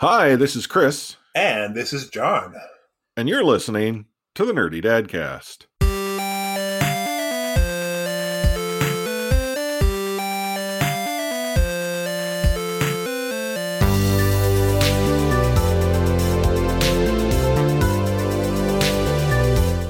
[0.00, 2.54] Hi, this is Chris, And this is John.
[3.16, 5.66] and you're listening to the Nerdy Dadcast.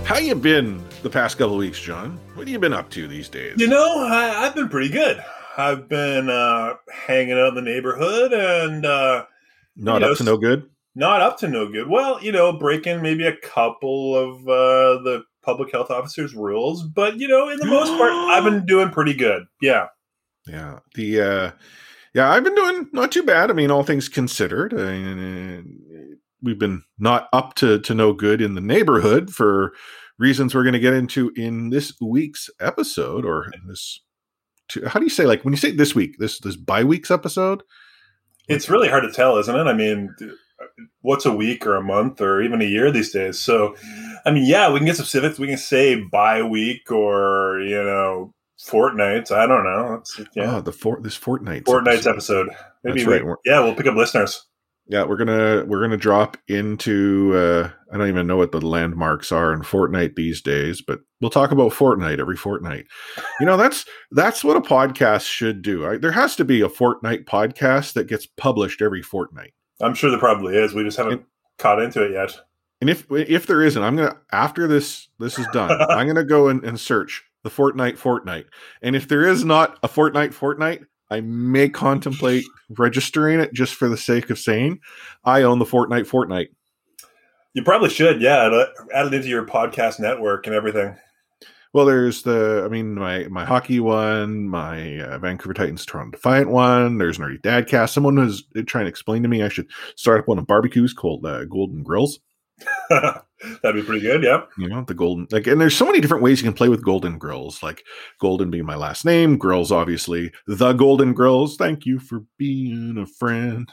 [0.04, 2.18] How you been the past couple of weeks, John?
[2.34, 3.54] What have you been up to these days?
[3.58, 5.22] You know, I, I've been pretty good.
[5.58, 9.24] I've been uh, hanging out in the neighborhood and uh,
[9.76, 10.68] Not you know, up to no good.
[10.94, 11.88] not up to no good.
[11.88, 17.18] Well, you know, breaking maybe a couple of uh, the public health officers' rules, but
[17.18, 19.44] you know, in the most part, I've been doing pretty good.
[19.60, 19.86] Yeah.
[20.46, 20.80] Yeah.
[20.94, 21.50] The uh
[22.14, 23.50] yeah, I've been doing not too bad.
[23.50, 24.72] I mean, all things considered.
[24.72, 25.62] Uh,
[26.42, 29.72] we've been not up to to no good in the neighborhood for
[30.18, 34.00] reasons we're going to get into in this week's episode or this
[34.86, 37.62] how do you say like when you say this week, this this bi week's episode?
[38.48, 39.66] It's really hard to tell, isn't it?
[39.66, 40.14] I mean,
[41.00, 43.38] what's a week or a month or even a year these days?
[43.38, 43.74] So,
[44.24, 45.38] I mean, yeah, we can get specifics.
[45.38, 49.30] We can say bi week or, you know, fortnights.
[49.30, 49.94] I don't know.
[49.94, 50.56] It's, yeah.
[50.56, 51.66] Oh, the for, this fortnight.
[51.66, 52.48] Fortnight's episode.
[52.84, 53.26] Maybe That's right.
[53.26, 54.44] we- yeah, we'll pick up listeners.
[54.88, 59.32] Yeah, we're gonna we're gonna drop into uh I don't even know what the landmarks
[59.32, 62.86] are in Fortnite these days, but we'll talk about Fortnite every fortnight.
[63.40, 65.84] You know, that's that's what a podcast should do.
[65.84, 66.00] Right?
[66.00, 69.52] There has to be a Fortnite podcast that gets published every fortnight.
[69.80, 70.74] I'm sure there probably is.
[70.74, 71.24] We just haven't
[71.58, 72.40] caught into it yet.
[72.80, 76.48] And if if there isn't, I'm gonna after this this is done, I'm gonna go
[76.48, 78.46] and, and search the Fortnite Fortnite.
[78.82, 83.88] And if there is not a Fortnite Fortnite, I may contemplate registering it just for
[83.88, 84.80] the sake of saying
[85.24, 86.48] I own the Fortnite Fortnite.
[87.54, 88.64] You probably should, yeah.
[88.92, 90.96] Add it into your podcast network and everything.
[91.76, 96.48] Well, there's the, I mean, my my hockey one, my uh, Vancouver Titans Toronto Defiant
[96.48, 96.96] one.
[96.96, 97.90] There's Nerdy Dadcast.
[97.90, 101.26] Someone was trying to explain to me I should start up one of barbecues called
[101.26, 102.18] uh, Golden Grills.
[102.88, 104.44] That'd be pretty good, yeah.
[104.56, 106.82] You know, the golden like, and there's so many different ways you can play with
[106.82, 107.62] Golden Grills.
[107.62, 107.84] Like
[108.22, 111.56] Golden being my last name, Grills obviously the Golden Grills.
[111.58, 113.68] Thank you for being a friend.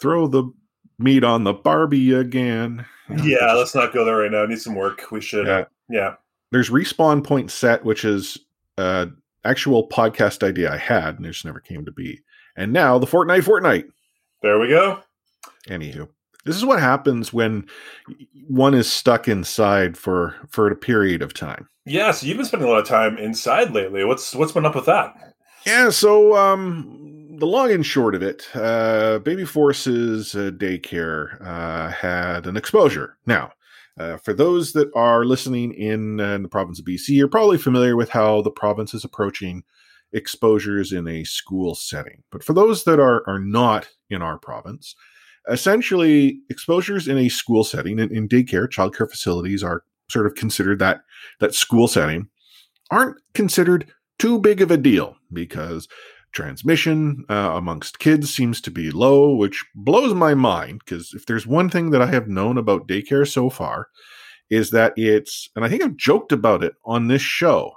[0.00, 0.44] Throw the
[0.96, 2.86] meat on the Barbie again.
[3.08, 4.44] You know, Yeah, let's not go there right now.
[4.44, 5.10] I Need some work.
[5.10, 5.48] We should.
[5.48, 5.64] Yeah.
[5.90, 6.14] Yeah.
[6.52, 8.38] there's respawn point set, which is
[8.78, 9.06] uh
[9.44, 12.20] actual podcast idea I had, and it just never came to be.
[12.56, 13.88] And now the Fortnite Fortnite.
[14.42, 15.00] There we go.
[15.68, 16.08] Anywho,
[16.44, 17.66] this is what happens when
[18.48, 21.68] one is stuck inside for for a period of time.
[21.86, 24.04] Yeah, so you've been spending a lot of time inside lately.
[24.04, 25.34] What's what's been up with that?
[25.66, 31.90] Yeah, so um the long and short of it, uh Baby Force's uh, daycare uh
[31.90, 33.16] had an exposure.
[33.26, 33.52] Now,
[33.98, 37.58] uh, for those that are listening in, uh, in the province of BC, you're probably
[37.58, 39.62] familiar with how the province is approaching
[40.12, 42.22] exposures in a school setting.
[42.30, 44.94] But for those that are are not in our province,
[45.48, 50.78] essentially exposures in a school setting in, in daycare, childcare facilities are sort of considered
[50.80, 51.02] that
[51.38, 52.28] that school setting
[52.90, 55.88] aren't considered too big of a deal because
[56.32, 60.80] transmission uh, amongst kids seems to be low, which blows my mind.
[60.84, 63.88] Because if there's one thing that I have known about daycare so far,
[64.50, 67.72] is that it's, and I think I've joked about it on this show,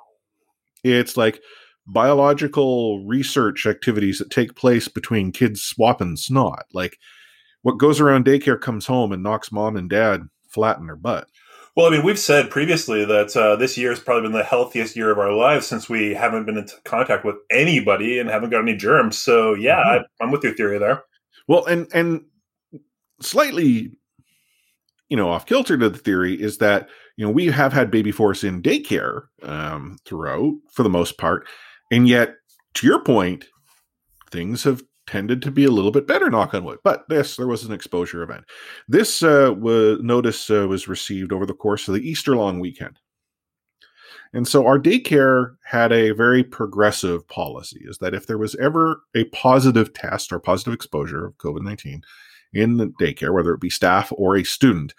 [0.84, 1.42] it's like
[1.86, 6.66] biological research activities that take place between kids swapping snot.
[6.74, 6.97] Like
[7.62, 11.28] what goes around daycare comes home and knocks mom and dad flat in their butt.
[11.75, 14.95] Well, I mean, we've said previously that uh, this year has probably been the healthiest
[14.95, 18.61] year of our lives since we haven't been in contact with anybody and haven't got
[18.61, 19.17] any germs.
[19.17, 20.01] So, yeah, Mhm.
[20.01, 21.03] I, I'm with your theory there.
[21.47, 22.25] Well, and and
[23.22, 23.97] slightly,
[25.09, 28.12] you know, off kilter to the theory is that you know we have had baby
[28.12, 31.47] force in daycare um, throughout for the most part,
[31.91, 32.35] and yet
[32.75, 33.45] to your point,
[34.31, 36.30] things have tended to be a little bit better.
[36.30, 36.80] Knock on wood.
[36.84, 38.46] But yes, there was an exposure event.
[38.88, 39.53] This uh,
[40.02, 43.00] notice uh, was received over the course of the Easter long weekend.
[44.34, 49.03] And so our daycare had a very progressive policy is that if there was ever
[49.16, 52.02] a positive test or positive exposure of COVID 19
[52.53, 54.94] in the daycare, whether it be staff or a student,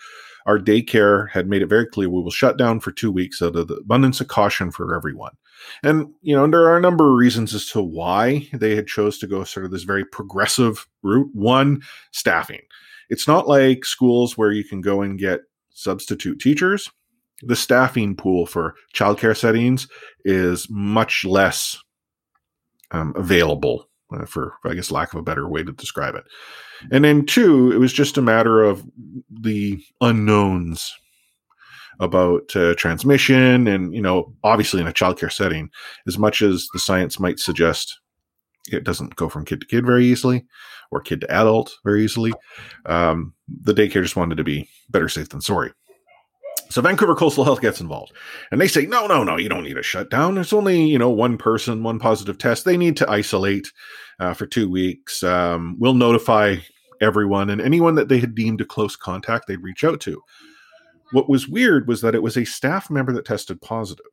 [0.47, 3.57] our daycare had made it very clear we will shut down for two weeks out
[3.57, 5.33] of the abundance of caution for everyone.
[5.83, 9.19] And, you know, there are a number of reasons as to why they had chose
[9.19, 11.31] to go sort of this very progressive route.
[11.35, 12.63] One, staffing.
[13.11, 15.41] It's not like schools where you can go and get
[15.71, 16.91] substitute teachers
[17.43, 19.89] the staffing pool for childcare settings
[20.25, 21.79] is much less
[22.91, 26.25] um, available uh, for i guess lack of a better way to describe it
[26.93, 28.85] and then two it was just a matter of
[29.31, 30.95] the unknowns
[32.01, 35.71] about uh, transmission and you know obviously in a childcare setting
[36.07, 38.01] as much as the science might suggest
[38.71, 40.45] it doesn't go from kid to kid very easily
[40.91, 42.33] or kid to adult very easily.
[42.87, 45.73] Um, the daycare just wanted to be better safe than sorry.
[46.71, 48.13] So Vancouver Coastal Health gets involved
[48.51, 50.35] and they say, no, no, no, you don't need a shutdown.
[50.35, 52.65] There's only, you know, one person, one positive test.
[52.65, 53.71] They need to isolate
[54.19, 55.23] uh, for two weeks.
[55.23, 56.57] Um, we'll notify
[57.01, 60.23] everyone and anyone that they had deemed a close contact, they'd reach out to.
[61.15, 64.05] What was weird was that it was a staff member that tested positive,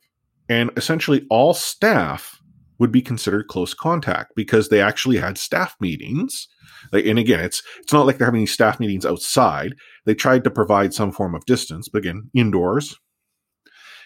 [0.48, 2.40] and essentially all staff
[2.78, 6.48] would be considered close contact because they actually had staff meetings.
[6.92, 9.74] Like, and again, it's it's not like they're having these staff meetings outside.
[10.06, 12.96] They tried to provide some form of distance, but again, indoors.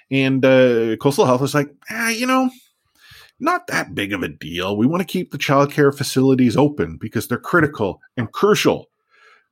[0.09, 2.49] And uh, Coastal Health was like, ah, you know,
[3.41, 4.77] not that big of a deal.
[4.77, 8.85] We want to keep the childcare facilities open because they're critical and crucial,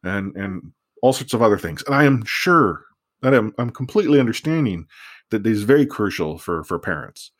[0.02, 1.84] and and all sorts of other things.
[1.84, 2.86] And I am sure
[3.24, 4.86] that I'm, I'm completely understanding
[5.32, 7.32] that this is very crucial for for parents.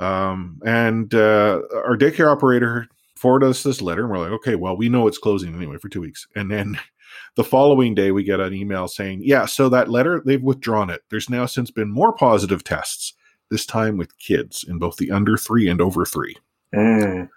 [0.00, 4.76] Um, and uh, our daycare operator forwarded us this letter, and we're like, okay, well,
[4.76, 6.26] we know it's closing anyway for two weeks.
[6.34, 6.78] And then
[7.36, 11.02] the following day, we get an email saying, yeah, so that letter they've withdrawn it.
[11.10, 13.14] There's now since been more positive tests.
[13.50, 16.36] This time with kids in both the under three and over three.
[16.74, 17.30] Mm.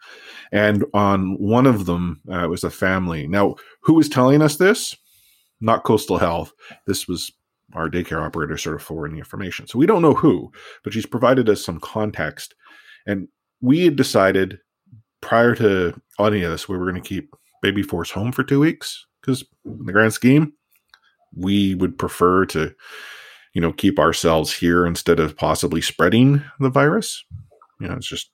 [0.52, 3.28] And on one of them uh, was a family.
[3.28, 4.98] Now, who was telling us this?
[5.62, 6.52] Not Coastal Health.
[6.86, 7.32] This was
[7.74, 9.68] our daycare operator sort of forwarding the information.
[9.68, 10.52] So we don't know who,
[10.84, 12.56] but she's provided us some context.
[13.06, 13.28] And
[13.62, 14.60] we had decided
[15.22, 18.60] prior to any of this, we were going to keep Baby Force home for two
[18.60, 20.54] weeks because, in the grand scheme,
[21.36, 22.74] we would prefer to,
[23.54, 27.24] you know, keep ourselves here instead of possibly spreading the virus.
[27.80, 28.32] You know, it's just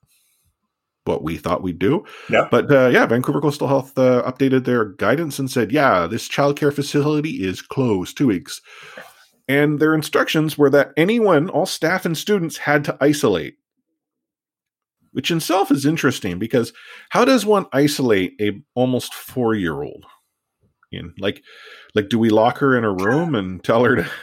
[1.04, 2.06] what we thought we'd do.
[2.30, 2.48] Yeah.
[2.52, 6.74] But uh, yeah, Vancouver Coastal Health uh, updated their guidance and said, yeah, this childcare
[6.74, 8.62] facility is closed two weeks.
[9.48, 13.56] And their instructions were that anyone, all staff and students, had to isolate,
[15.12, 16.74] which in itself is interesting because
[17.10, 20.06] how does one isolate a almost four year old?
[20.92, 21.44] In like,
[21.96, 24.10] like, do we lock her in a room and tell her to?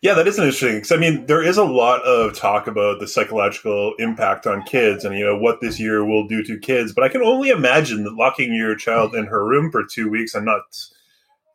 [0.00, 3.08] Yeah, that is interesting because I mean, there is a lot of talk about the
[3.08, 6.92] psychological impact on kids and you know what this year will do to kids.
[6.92, 10.36] But I can only imagine that locking your child in her room for two weeks
[10.36, 10.62] and not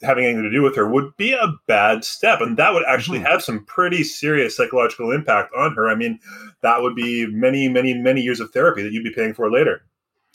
[0.03, 3.19] having anything to do with her would be a bad step and that would actually
[3.19, 3.27] mm-hmm.
[3.27, 5.89] have some pretty serious psychological impact on her.
[5.89, 6.19] I mean
[6.61, 9.83] that would be many many many years of therapy that you'd be paying for later.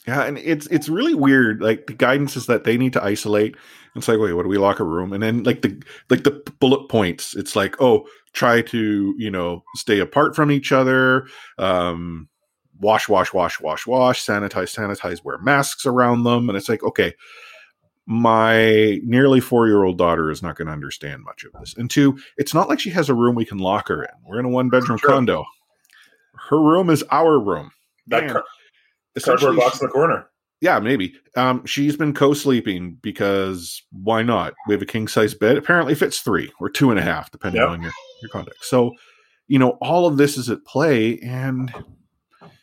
[0.07, 3.55] Yeah and it's it's really weird like the guidance is that they need to isolate.
[3.95, 5.13] It's like wait what do we lock a room?
[5.13, 7.35] And then like the like the bullet points.
[7.35, 11.27] It's like oh try to you know stay apart from each other
[11.57, 12.27] um
[12.79, 16.49] wash wash wash wash wash sanitize sanitize wear masks around them.
[16.49, 17.13] And it's like okay
[18.09, 21.75] my nearly four year old daughter is not going to understand much of this.
[21.77, 24.09] And two, it's not like she has a room we can lock her in.
[24.25, 25.11] We're in a one bedroom sure.
[25.11, 25.45] condo.
[26.49, 27.69] Her room is our room.
[28.07, 28.43] That car-
[29.23, 30.27] cardboard box in the corner.
[30.59, 31.13] Yeah, maybe.
[31.35, 34.55] Um, she's been co sleeping because why not?
[34.67, 35.57] We have a king size bed.
[35.57, 37.69] Apparently fits three or two and a half, depending yep.
[37.69, 37.91] on your,
[38.23, 38.67] your context.
[38.67, 38.95] So,
[39.47, 41.19] you know, all of this is at play.
[41.19, 41.71] And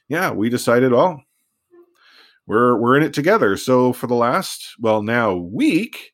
[0.08, 1.22] yeah, we decided, well,
[2.46, 3.56] we're we're in it together.
[3.56, 6.12] So for the last well now week,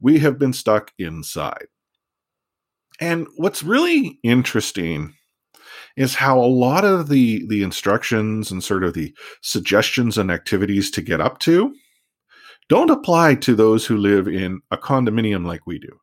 [0.00, 1.66] we have been stuck inside.
[3.00, 5.14] And what's really interesting
[5.96, 10.90] is how a lot of the the instructions and sort of the suggestions and activities
[10.92, 11.74] to get up to
[12.68, 15.98] don't apply to those who live in a condominium like we do.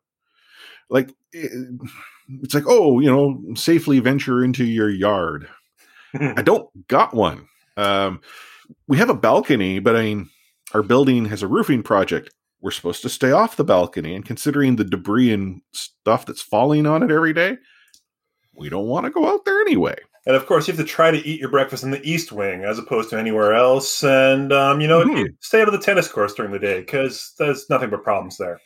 [0.88, 5.48] Like it's like, oh, you know, safely venture into your yard.
[6.14, 7.48] I don't got one.
[7.76, 8.20] Um,
[8.86, 10.30] we have a balcony, but I mean,
[10.74, 12.30] our building has a roofing project.
[12.60, 16.86] We're supposed to stay off the balcony, and considering the debris and stuff that's falling
[16.86, 17.56] on it every day,
[18.54, 19.96] we don't want to go out there anyway.
[20.26, 22.62] And of course, you have to try to eat your breakfast in the east wing
[22.62, 24.04] as opposed to anywhere else.
[24.04, 25.32] And, um, you know, mm-hmm.
[25.40, 28.60] stay out of the tennis courts during the day because there's nothing but problems there.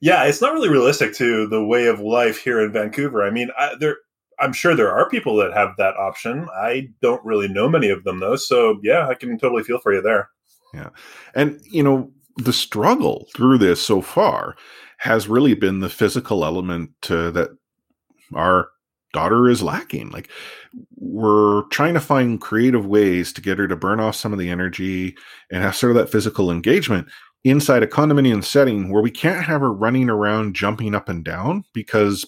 [0.00, 3.24] Yeah, it's not really realistic to the way of life here in Vancouver.
[3.24, 3.96] I mean, I, there
[4.38, 6.48] I'm sure there are people that have that option.
[6.54, 8.36] I don't really know many of them though.
[8.36, 10.30] So yeah, I can totally feel for you there.
[10.72, 10.90] Yeah.
[11.34, 14.56] And you know, the struggle through this so far
[14.98, 17.50] has really been the physical element uh, that
[18.34, 18.68] our
[19.12, 20.10] daughter is lacking.
[20.10, 20.28] Like
[20.96, 24.50] we're trying to find creative ways to get her to burn off some of the
[24.50, 25.16] energy
[25.50, 27.06] and have sort of that physical engagement
[27.44, 31.64] inside a condominium setting where we can't have her running around jumping up and down
[31.72, 32.26] because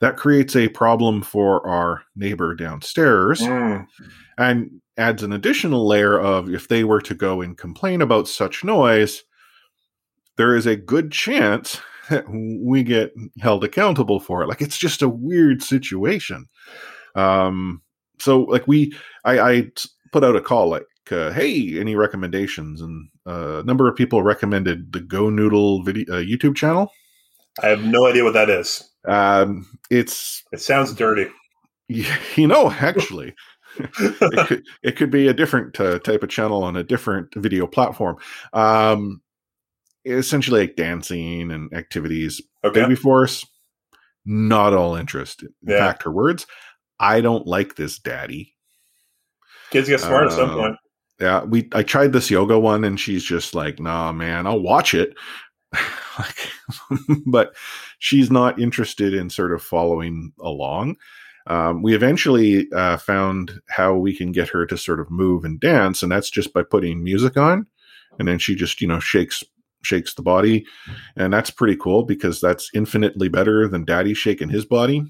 [0.00, 3.86] that creates a problem for our neighbor downstairs mm.
[4.36, 8.64] and adds an additional layer of if they were to go and complain about such
[8.64, 9.22] noise,
[10.36, 14.48] there is a good chance that we get held accountable for it.
[14.48, 16.46] Like it's just a weird situation.
[17.14, 17.82] Um,
[18.18, 19.70] so like we, I, I
[20.12, 24.22] put out a call like, uh, "Hey, any recommendations?" And uh, a number of people
[24.22, 26.90] recommended the GoNoodle video uh, YouTube channel.
[27.62, 28.88] I have no idea what that is.
[29.06, 31.30] Um, it's It sounds dirty.
[31.88, 33.34] you know actually.
[33.78, 37.66] it, could, it could be a different uh, type of channel on a different video
[37.66, 38.16] platform.
[38.52, 39.22] Um,
[40.04, 42.40] essentially, like dancing and activities.
[42.64, 42.82] Okay.
[42.82, 43.46] Baby Force,
[44.24, 45.42] not all interest.
[45.42, 45.78] In Yeah.
[45.78, 46.46] fact, her words,
[46.98, 48.54] "I don't like this, Daddy."
[49.70, 50.76] Kids get smart at some Uh, point.
[51.20, 54.94] Yeah, we I tried this yoga one, and she's just like, "Nah, man, I'll watch
[54.94, 55.14] it."
[57.26, 57.54] but
[57.98, 60.96] she's not interested in sort of following along.
[61.46, 65.58] Um, we eventually uh, found how we can get her to sort of move and
[65.58, 67.66] dance, and that's just by putting music on,
[68.18, 69.42] and then she just you know shakes
[69.82, 70.66] shakes the body,
[71.16, 75.04] and that's pretty cool because that's infinitely better than Daddy shaking his body.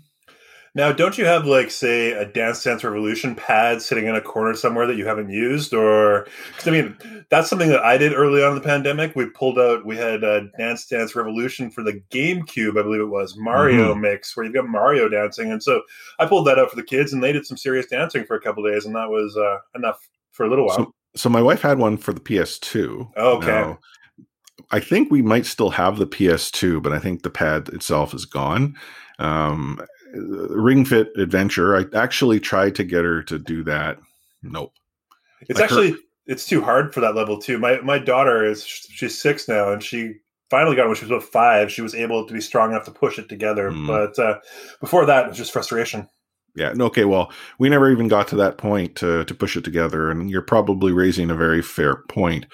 [0.78, 4.54] Now, don't you have like, say, a Dance Dance Revolution pad sitting in a corner
[4.54, 6.28] somewhere that you haven't used, or?
[6.64, 6.96] I mean,
[7.30, 9.16] that's something that I did early on in the pandemic.
[9.16, 9.84] We pulled out.
[9.84, 14.36] We had a Dance Dance Revolution for the GameCube, I believe it was Mario Mix,
[14.36, 15.82] where you've got Mario dancing, and so
[16.20, 18.40] I pulled that out for the kids, and they did some serious dancing for a
[18.40, 20.76] couple days, and that was uh, enough for a little while.
[20.76, 23.16] So, so my wife had one for the PS2.
[23.16, 23.46] Okay.
[23.48, 23.80] Now,
[24.70, 28.26] I think we might still have the PS2, but I think the pad itself is
[28.26, 28.76] gone.
[29.18, 29.80] Um,
[30.14, 31.76] Ring Fit Adventure.
[31.76, 33.98] I actually tried to get her to do that.
[34.42, 34.72] Nope.
[35.42, 35.96] It's Like her- actually
[36.26, 37.58] it's too hard for that level too.
[37.58, 40.14] My my daughter is she's six now, and she
[40.50, 41.70] finally got it when she was about five.
[41.72, 43.86] She was able to be strong enough to push it together, Mm.
[43.86, 44.38] but uh,
[44.80, 46.08] before that, it was just frustration.
[46.56, 46.72] Yeah.
[46.80, 47.04] Okay.
[47.04, 50.42] Well, we never even got to that point to to push it together, and you're
[50.42, 52.46] probably raising a very fair point.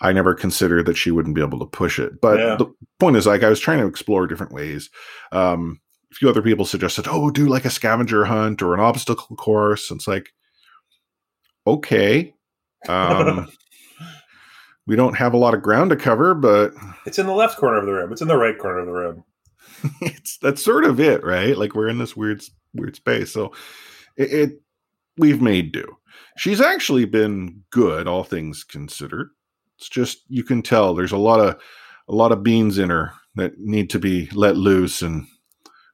[0.00, 2.56] I never considered that she wouldn't be able to push it, but Yeah.
[2.56, 2.66] the
[2.98, 4.90] point is, like, I was trying to explore different ways.
[5.30, 5.80] Um,
[6.12, 9.98] few other people suggested, "Oh, do like a scavenger hunt or an obstacle course." And
[9.98, 10.32] it's like,
[11.66, 12.34] okay,
[12.88, 13.50] um,
[14.86, 16.72] we don't have a lot of ground to cover, but
[17.06, 18.12] It's in the left corner of the room.
[18.12, 19.24] It's in the right corner of the room.
[20.00, 21.56] it's that's sort of it, right?
[21.56, 22.42] Like we're in this weird
[22.74, 23.32] weird space.
[23.32, 23.52] So
[24.16, 24.50] it, it
[25.16, 25.84] we've made do.
[26.36, 29.30] She's actually been good, all things considered.
[29.78, 31.60] It's just you can tell there's a lot of
[32.08, 35.26] a lot of beans in her that need to be let loose, and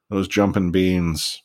[0.09, 1.41] those jumping beans.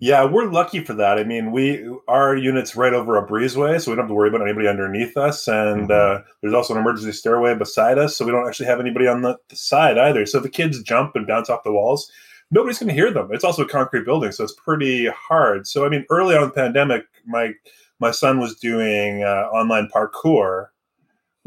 [0.00, 1.18] Yeah, we're lucky for that.
[1.18, 4.28] I mean, we our unit's right over a breezeway, so we don't have to worry
[4.28, 5.48] about anybody underneath us.
[5.48, 6.20] And Mhm.
[6.20, 9.22] uh, there's also an emergency stairway beside us, so we don't actually have anybody on
[9.22, 10.24] the, the side either.
[10.24, 12.10] So if the kids jump and bounce off the walls,
[12.52, 13.30] nobody's going to hear them.
[13.32, 15.66] It's also a concrete building, so it's pretty hard.
[15.66, 17.54] So I mean, early on in the pandemic, my
[17.98, 20.66] my son was doing uh, online parkour,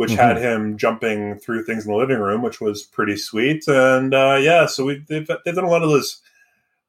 [0.01, 3.67] which had him jumping through things in the living room, which was pretty sweet.
[3.67, 6.19] And uh, yeah, so we they've, they've done a lot of those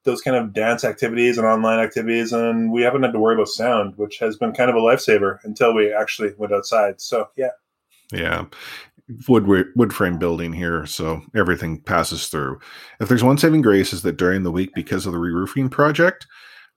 [0.05, 3.49] those kind of dance activities and online activities, and we haven't had to worry about
[3.49, 7.03] sound, which has been kind of a lifesaver until we actually went outside.
[7.03, 7.51] So yeah,
[8.15, 8.47] Yeah.
[9.29, 12.61] Wood wood frame building here, so everything passes through.
[12.99, 16.27] If there's one saving grace is that during the week, because of the re-roofing project,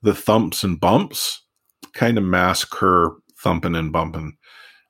[0.01, 1.45] the thumps and bumps
[1.93, 3.11] kind of mask her
[3.41, 4.35] thumping and bumping.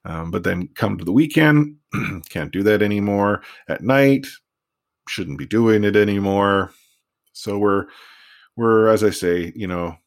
[0.05, 1.77] Um, but then come to the weekend,
[2.29, 3.41] can't do that anymore.
[3.67, 4.27] At night,
[5.09, 6.71] shouldn't be doing it anymore.
[7.33, 7.87] So we're
[8.55, 9.97] we're as I say, you know,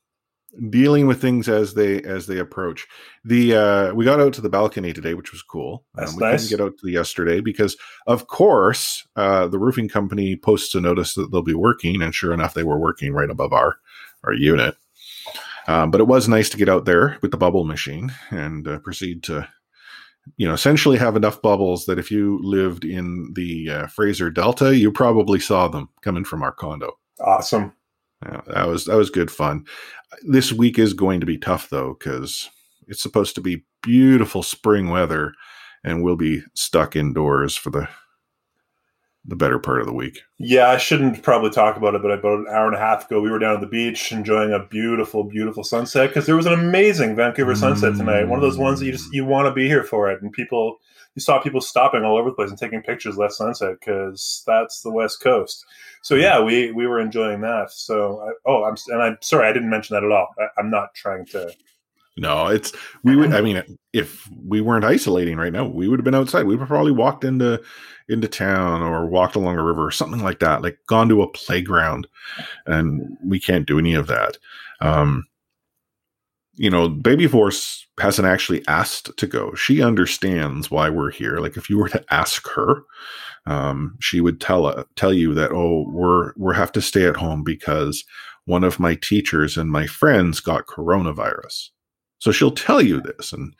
[0.70, 2.86] dealing with things as they as they approach.
[3.24, 5.84] The uh we got out to the balcony today, which was cool.
[5.94, 6.44] That's we nice.
[6.44, 7.76] couldn't get out to the yesterday because
[8.06, 12.32] of course uh the roofing company posts a notice that they'll be working, and sure
[12.32, 13.76] enough, they were working right above our
[14.24, 14.76] our unit.
[15.68, 18.78] Um, but it was nice to get out there with the bubble machine and uh,
[18.78, 19.46] proceed to,
[20.36, 24.76] you know, essentially have enough bubbles that if you lived in the uh, Fraser Delta,
[24.76, 26.98] you probably saw them coming from our condo.
[27.20, 27.72] awesome.
[28.24, 29.64] Yeah, that was that was good fun.
[30.22, 32.50] This week is going to be tough though because
[32.88, 35.34] it's supposed to be beautiful spring weather,
[35.84, 37.88] and we'll be stuck indoors for the
[39.28, 40.22] the better part of the week.
[40.38, 43.20] Yeah, I shouldn't probably talk about it, but about an hour and a half ago,
[43.20, 46.54] we were down at the beach enjoying a beautiful, beautiful sunset because there was an
[46.54, 48.24] amazing Vancouver sunset tonight.
[48.24, 50.32] One of those ones that you just you want to be here for it, and
[50.32, 50.78] people
[51.14, 54.80] you saw people stopping all over the place and taking pictures last sunset because that's
[54.80, 55.64] the West Coast.
[56.00, 57.70] So yeah, we we were enjoying that.
[57.70, 60.28] So I, oh, I'm and I'm sorry I didn't mention that at all.
[60.38, 61.52] I, I'm not trying to.
[62.18, 62.72] No, it's
[63.04, 63.32] we would.
[63.32, 66.46] I mean, if we weren't isolating right now, we would have been outside.
[66.46, 67.62] We would probably walked into
[68.08, 70.62] into town or walked along a river or something like that.
[70.62, 72.08] Like gone to a playground,
[72.66, 74.36] and we can't do any of that.
[74.80, 75.26] Um,
[76.56, 79.54] you know, Baby Force hasn't actually asked to go.
[79.54, 81.38] She understands why we're here.
[81.38, 82.82] Like if you were to ask her,
[83.46, 87.16] um, she would tell uh, tell you that oh, we're we have to stay at
[87.16, 88.04] home because
[88.44, 91.68] one of my teachers and my friends got coronavirus.
[92.18, 93.54] So she'll tell you this, and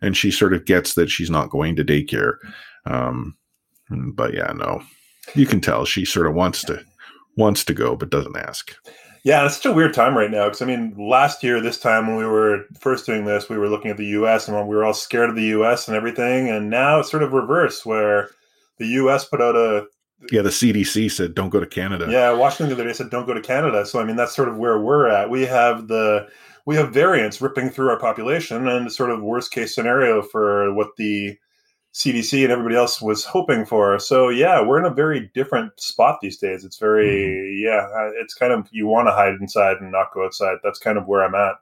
[0.00, 2.36] and she sort of gets that she's not going to daycare.
[2.84, 3.36] Um,
[3.90, 4.82] but yeah, no,
[5.34, 6.84] you can tell she sort of wants to
[7.36, 8.74] wants to go, but doesn't ask.
[9.24, 12.06] Yeah, it's such a weird time right now because I mean, last year this time
[12.06, 14.46] when we were first doing this, we were looking at the U.S.
[14.46, 15.88] and we were all scared of the U.S.
[15.88, 18.30] and everything, and now it's sort of reverse where
[18.78, 19.24] the U.S.
[19.24, 19.86] put out a
[20.30, 22.06] yeah, the CDC said don't go to Canada.
[22.08, 23.84] Yeah, Washington the other day said don't go to Canada.
[23.84, 25.28] So I mean, that's sort of where we're at.
[25.28, 26.28] We have the
[26.66, 30.90] we have variants ripping through our population, and sort of worst case scenario for what
[30.98, 31.36] the
[31.94, 33.98] CDC and everybody else was hoping for.
[33.98, 36.64] So yeah, we're in a very different spot these days.
[36.64, 37.64] It's very mm-hmm.
[37.64, 40.58] yeah, it's kind of you want to hide inside and not go outside.
[40.62, 41.54] That's kind of where I'm at.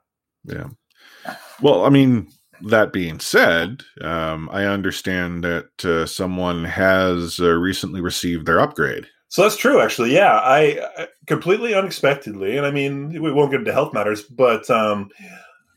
[0.43, 1.33] Yeah.
[1.61, 2.27] Well, I mean,
[2.61, 9.07] that being said, um, I understand that uh, someone has uh, recently received their upgrade.
[9.27, 10.13] So that's true, actually.
[10.13, 14.69] Yeah, I, I completely unexpectedly, and I mean, we won't get into health matters, but
[14.69, 15.09] um,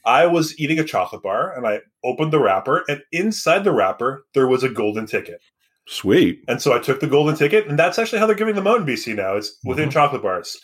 [0.04, 4.24] I was eating a chocolate bar and I opened the wrapper, and inside the wrapper,
[4.34, 5.40] there was a golden ticket.
[5.86, 6.44] Sweet.
[6.48, 8.80] And so I took the golden ticket, and that's actually how they're giving them out
[8.80, 9.36] in BC now.
[9.36, 9.92] It's within mm-hmm.
[9.92, 10.60] chocolate bars.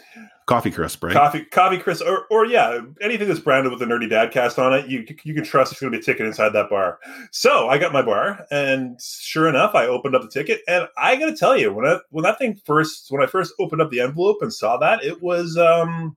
[0.47, 1.15] Coffee crisp, right?
[1.15, 4.75] Coffee, coffee crisp, or, or yeah, anything that's branded with the nerdy dad cast on
[4.75, 6.99] it, you you can trust it's going to be a ticket inside that bar.
[7.31, 11.17] So I got my bar, and sure enough, I opened up the ticket, and I
[11.17, 13.91] got to tell you, when I when that thing first, when I first opened up
[13.91, 16.15] the envelope and saw that, it was um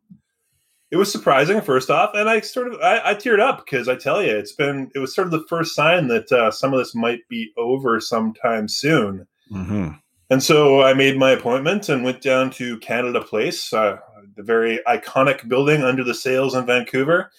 [0.92, 3.96] it was surprising first off and i sort of i, I teared up because i
[3.96, 6.80] tell you it's been it was sort of the first sign that uh, some of
[6.80, 9.90] this might be over sometime soon mm-hmm.
[10.30, 13.98] and so i made my appointment and went down to canada place uh,
[14.38, 17.32] the very iconic building under the sails in vancouver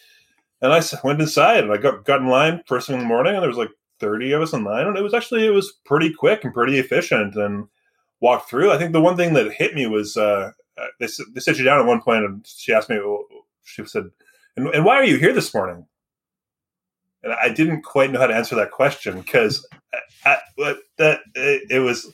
[0.61, 3.35] and i went inside and i got, got in line first thing in the morning
[3.35, 5.73] and there was like 30 of us in line and it was actually it was
[5.85, 7.67] pretty quick and pretty efficient and
[8.21, 11.41] walked through i think the one thing that hit me was uh, uh they, they
[11.41, 12.99] sit you down at one point and she asked me
[13.69, 14.11] she said,
[14.57, 15.87] and, and why are you here this morning?
[17.23, 19.67] And I didn't quite know how to answer that question because
[20.25, 22.13] that it, it, was,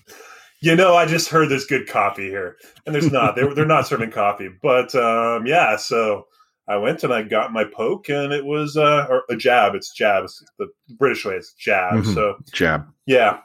[0.65, 2.57] you know, I just heard there's good coffee here,
[2.87, 3.37] and there's not.
[3.37, 5.77] they're they're not serving coffee, but um, yeah.
[5.77, 6.27] So
[6.67, 9.75] I went and I got my poke, and it was uh, or a jab.
[9.75, 10.25] It's jab.
[10.25, 11.35] It's the British way.
[11.35, 11.97] It's jab.
[11.97, 12.15] Mm-hmm.
[12.15, 12.87] So jab.
[13.05, 13.41] Yeah.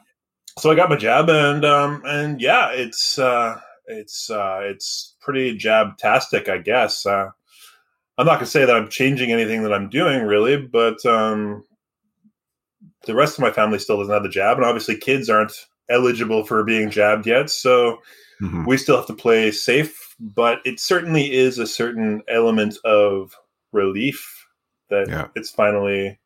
[0.58, 5.54] So I got my jab, and um, and yeah, it's uh, it's uh, it's pretty
[5.58, 7.04] jab tastic, I guess.
[7.04, 7.28] Uh,
[8.16, 11.64] I'm not going to say that I'm changing anything that I'm doing really, but um,
[13.04, 15.52] the rest of my family still doesn't have the jab, and obviously kids aren't
[15.90, 17.98] eligible for being jabbed yet, so
[18.40, 18.64] mm-hmm.
[18.64, 20.14] we still have to play safe.
[20.18, 23.34] But it certainly is a certain element of
[23.72, 24.46] relief
[24.90, 25.28] that yeah.
[25.34, 26.18] it's finally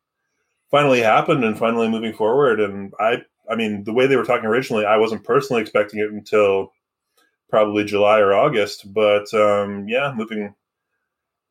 [0.71, 2.59] finally happened and finally moving forward.
[2.59, 6.11] And I, I mean, the way they were talking originally, I wasn't personally expecting it
[6.11, 6.73] until
[7.49, 8.93] probably July or August.
[8.93, 10.53] But um, yeah, moving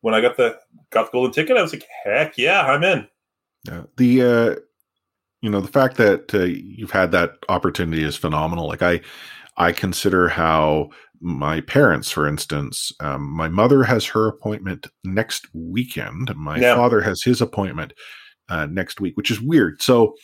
[0.01, 0.59] when I got the
[0.91, 3.07] got the golden ticket, I was like, heck yeah, I'm in.
[3.67, 3.83] Yeah.
[3.97, 4.55] The uh,
[5.45, 8.67] you know the fact that uh, you've had that opportunity is phenomenal.
[8.67, 8.99] Like I,
[9.57, 10.89] I consider how
[11.21, 16.35] my parents, for instance, um, my mother has her appointment next weekend.
[16.35, 16.75] My yeah.
[16.75, 17.93] father has his appointment
[18.49, 19.81] uh, next week, which is weird.
[19.81, 20.15] So.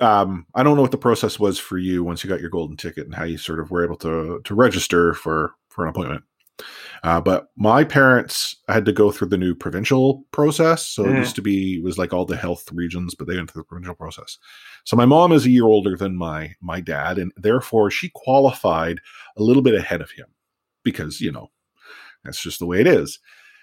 [0.00, 2.78] Um, I don't know what the process was for you once you got your golden
[2.78, 6.24] ticket and how you sort of were able to to register for for an appointment.
[7.02, 10.86] Uh, but my parents had to go through the new provincial process.
[10.86, 11.14] So mm.
[11.14, 13.62] it used to be it was like all the health regions, but they went through
[13.62, 14.38] the provincial process.
[14.84, 18.98] So my mom is a year older than my my dad, and therefore she qualified
[19.36, 20.26] a little bit ahead of him
[20.84, 21.50] because you know
[22.24, 23.18] that's just the way it is.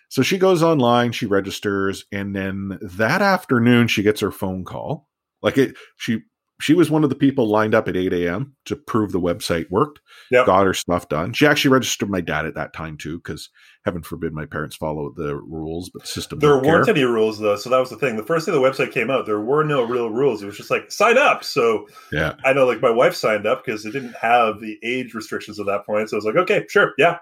[0.09, 5.09] So she goes online, she registers, and then that afternoon she gets her phone call.
[5.41, 6.21] Like it, she
[6.59, 8.55] she was one of the people lined up at 8 a.m.
[8.65, 9.99] to prove the website worked.
[10.31, 10.45] Yep.
[10.47, 11.33] Got her stuff done.
[11.33, 13.49] She actually registered my dad at that time too, because
[13.85, 16.39] heaven forbid my parents follow the rules, but the system.
[16.39, 16.95] There weren't care.
[16.95, 18.15] any rules though, so that was the thing.
[18.15, 20.41] The first day the website came out, there were no real rules.
[20.41, 21.43] It was just like sign up.
[21.43, 25.13] So yeah, I know like my wife signed up because it didn't have the age
[25.13, 26.09] restrictions at that point.
[26.09, 27.17] So I was like, okay, sure, yeah.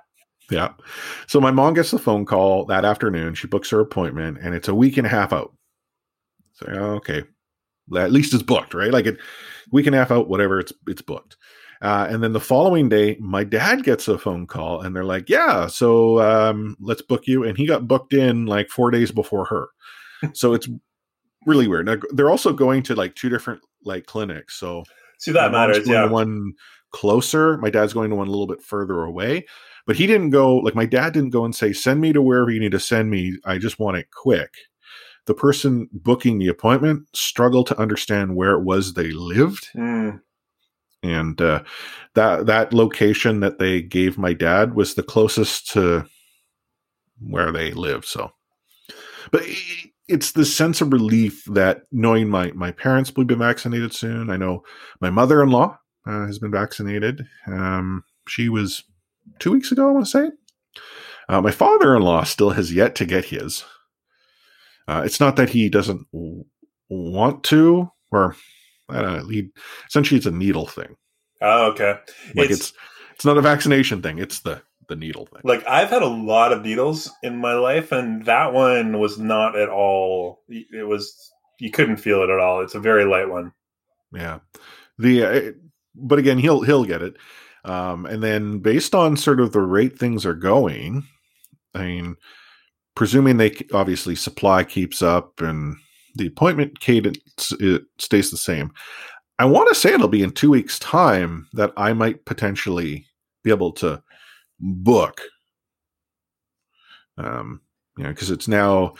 [0.51, 0.73] Yeah.
[1.27, 3.33] So my mom gets the phone call that afternoon.
[3.33, 5.53] She books her appointment, and it's a week and a half out.
[6.53, 7.23] So okay,
[7.95, 8.91] at least it's booked, right?
[8.91, 9.17] Like it,
[9.71, 11.37] week and a half out, whatever, it's it's booked.
[11.81, 15.29] Uh, and then the following day, my dad gets a phone call, and they're like,
[15.29, 19.45] "Yeah, so um, let's book you." And he got booked in like four days before
[19.45, 19.67] her,
[20.33, 20.67] so it's
[21.45, 21.85] really weird.
[21.85, 24.83] Now, they're also going to like two different like clinics, so
[25.19, 25.87] see that matters.
[25.87, 26.53] Yeah, one
[26.91, 27.57] closer.
[27.57, 29.45] My dad's going to one a little bit further away,
[29.85, 30.57] but he didn't go.
[30.57, 33.11] Like my dad didn't go and say, "Send me to wherever you need to send
[33.11, 33.37] me.
[33.45, 34.49] I just want it quick."
[35.25, 39.69] The person booking the appointment struggled to understand where it was they lived.
[39.75, 40.21] Mm.
[41.03, 41.63] And uh,
[42.15, 46.05] that that location that they gave my dad was the closest to
[47.19, 48.05] where they live.
[48.05, 48.31] So,
[49.31, 49.43] but
[50.07, 54.29] it's the sense of relief that knowing my my parents will be vaccinated soon.
[54.29, 54.63] I know
[54.99, 57.27] my mother in law uh, has been vaccinated.
[57.47, 58.83] Um, she was
[59.39, 60.31] two weeks ago, I want to say.
[61.27, 63.63] Uh, my father in law still has yet to get his.
[64.87, 66.45] Uh, it's not that he doesn't w-
[66.89, 68.35] want to, or
[68.89, 69.27] I don't know.
[69.27, 69.49] He,
[69.87, 70.95] essentially, it's a needle thing.
[71.41, 71.95] Oh, okay.
[72.35, 72.73] Like it's, it's
[73.15, 74.19] it's not a vaccination thing.
[74.19, 75.41] It's the the needle thing.
[75.43, 79.57] Like I've had a lot of needles in my life, and that one was not
[79.57, 80.43] at all.
[80.47, 82.61] It was you couldn't feel it at all.
[82.61, 83.53] It's a very light one.
[84.13, 84.39] Yeah.
[84.97, 85.51] The uh,
[85.95, 87.17] but again, he'll he'll get it.
[87.63, 91.03] Um, and then based on sort of the rate things are going,
[91.73, 92.15] I mean,
[92.95, 95.75] presuming they obviously supply keeps up and
[96.15, 97.53] the appointment cadence
[97.97, 98.71] stays the same.
[99.37, 103.05] I want to say it'll be in two weeks' time that I might potentially
[103.43, 104.01] be able to
[104.59, 105.21] book.
[107.17, 107.61] Um,
[107.97, 108.93] you know, because it's now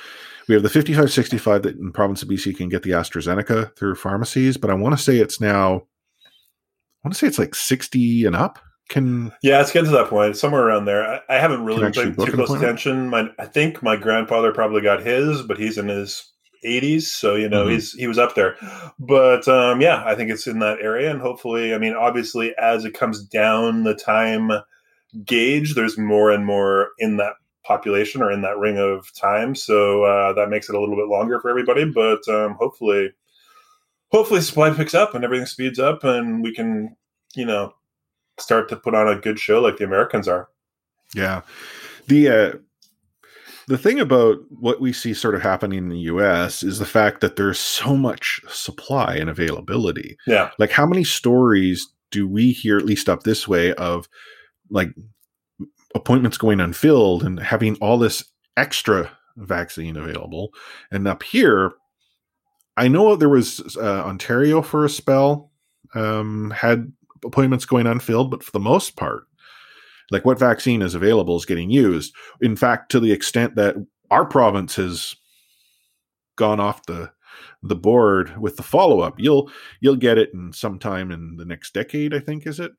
[0.48, 3.96] we have the 55 65 that in province of BC can get the AstraZeneca through
[3.96, 8.26] pharmacies, but I want to say it's now I want to say it's like 60
[8.26, 8.60] and up.
[8.90, 10.38] Can yeah, it's getting to that point.
[10.38, 11.06] Somewhere around there.
[11.06, 13.10] I, I haven't really paid too close attention.
[13.10, 16.32] My, I think my grandfather probably got his, but he's in his
[16.66, 17.74] 80s, so you know mm-hmm.
[17.74, 18.56] he's he was up there.
[19.00, 22.86] But um, yeah, I think it's in that area, and hopefully, I mean, obviously, as
[22.86, 24.52] it comes down the time
[25.24, 30.04] gauge, there's more and more in that population or in that ring of time, so
[30.04, 31.86] uh, that makes it a little bit longer for everybody.
[31.86, 33.12] But um, hopefully,
[34.10, 36.96] hopefully supply picks up and everything speeds up and we can,
[37.36, 37.74] you know,
[38.40, 40.50] start to put on a good show like the Americans are.
[41.14, 41.42] Yeah.
[42.08, 42.52] The uh
[43.68, 47.22] the thing about what we see sort of happening in the US is the fact
[47.22, 50.18] that there's so much supply and availability.
[50.28, 50.52] Yeah.
[50.60, 54.08] Like how many stories do we hear at least up this way of
[54.70, 54.90] like
[55.96, 58.24] appointments going unfilled and having all this
[58.58, 60.54] extra vaccine available
[60.92, 61.74] and up here
[62.78, 65.52] I know there was uh, Ontario for a spell
[65.94, 66.92] um, had
[67.26, 69.24] appointments going unfilled, but for the most part,
[70.12, 72.14] like what vaccine is available is getting used.
[72.42, 73.76] In fact, to the extent that
[74.12, 75.16] our province has
[76.36, 77.12] gone off the
[77.64, 81.74] the board with the follow up, you'll you'll get it in sometime in the next
[81.74, 82.14] decade.
[82.14, 82.72] I think is it.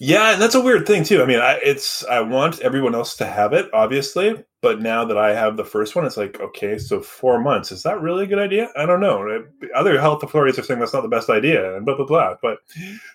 [0.00, 1.22] Yeah, and that's a weird thing too.
[1.22, 5.16] I mean, I, it's I want everyone else to have it, obviously, but now that
[5.16, 8.26] I have the first one, it's like, okay, so four months is that really a
[8.26, 8.70] good idea?
[8.76, 9.44] I don't know.
[9.74, 12.34] Other health authorities are saying that's not the best idea, and blah blah blah.
[12.42, 12.58] But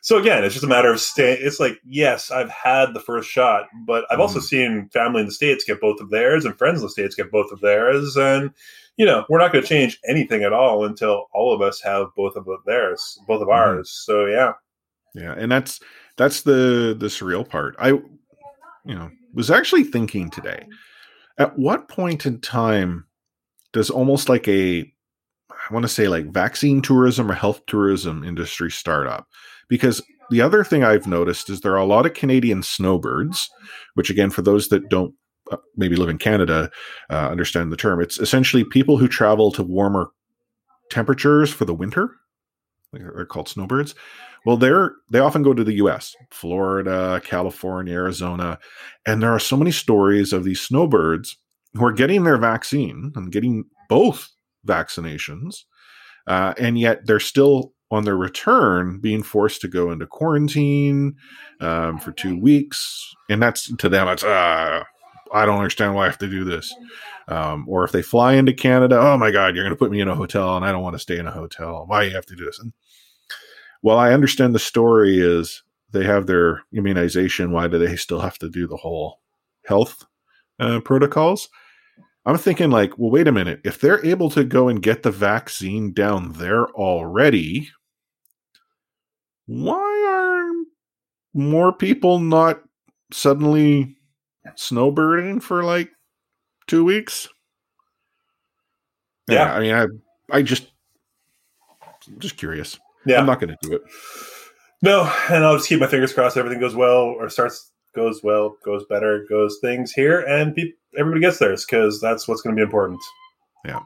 [0.01, 1.39] so again, it's just a matter of staying.
[1.41, 4.21] It's like, yes, I've had the first shot, but I've mm.
[4.21, 7.15] also seen family in the states get both of theirs, and friends in the states
[7.15, 8.51] get both of theirs, and
[8.95, 12.07] you know, we're not going to change anything at all until all of us have
[12.15, 13.53] both of theirs, both of mm.
[13.55, 13.89] ours.
[13.89, 14.53] So yeah,
[15.13, 15.81] yeah, and that's
[16.15, 17.75] that's the the surreal part.
[17.79, 20.65] I, you know, was actually thinking today.
[21.37, 23.05] At what point in time
[23.71, 24.91] does almost like a
[25.69, 29.27] I want to say like vaccine tourism or health tourism industry start up?
[29.69, 33.49] Because the other thing I've noticed is there are a lot of Canadian snowbirds,
[33.93, 35.13] which again, for those that don't
[35.51, 36.71] uh, maybe live in Canada,
[37.09, 38.01] uh, understand the term.
[38.01, 40.11] It's essentially people who travel to warmer
[40.89, 42.15] temperatures for the winter.
[42.91, 43.95] They're called snowbirds.
[44.45, 48.59] Well, they're they often go to the U.S., Florida, California, Arizona,
[49.05, 51.37] and there are so many stories of these snowbirds
[51.73, 54.29] who are getting their vaccine and getting both
[54.67, 55.63] vaccinations,
[56.27, 61.15] uh, and yet they're still on their return being forced to go into quarantine
[61.59, 64.83] um, for two weeks, and that's to them it's uh,
[65.33, 66.73] I don't understand why I have to do this.
[67.27, 70.01] Um, or if they fly into Canada, oh my God, you're going to put me
[70.01, 71.85] in a hotel, and I don't want to stay in a hotel.
[71.87, 72.59] Why do you have to do this?
[72.59, 72.73] And
[73.83, 77.51] well, I understand the story is they have their immunization.
[77.51, 79.19] Why do they still have to do the whole
[79.65, 80.05] health
[80.59, 81.49] uh, protocols?
[82.25, 83.59] I'm thinking, like, well, wait a minute.
[83.65, 87.69] If they're able to go and get the vaccine down there already,
[89.45, 89.75] why
[90.07, 90.49] are
[91.33, 92.63] more people not
[93.11, 93.97] suddenly
[94.55, 95.91] snowbirding for like
[96.67, 97.27] two weeks?
[99.27, 99.73] Yeah, yeah I mean,
[100.31, 100.67] I, I just,
[102.07, 102.79] I'm just curious.
[103.05, 103.81] Yeah, I'm not going to do it.
[104.81, 106.37] No, and I'll just keep my fingers crossed.
[106.37, 111.21] Everything goes well, or starts goes well, goes better, goes things here, and pe- everybody
[111.21, 112.99] gets theirs because that's what's going to be important.
[113.65, 113.81] Yeah.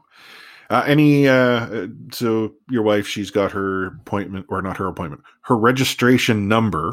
[0.70, 5.56] Uh, any uh, so your wife she's got her appointment or not her appointment her
[5.56, 6.92] registration number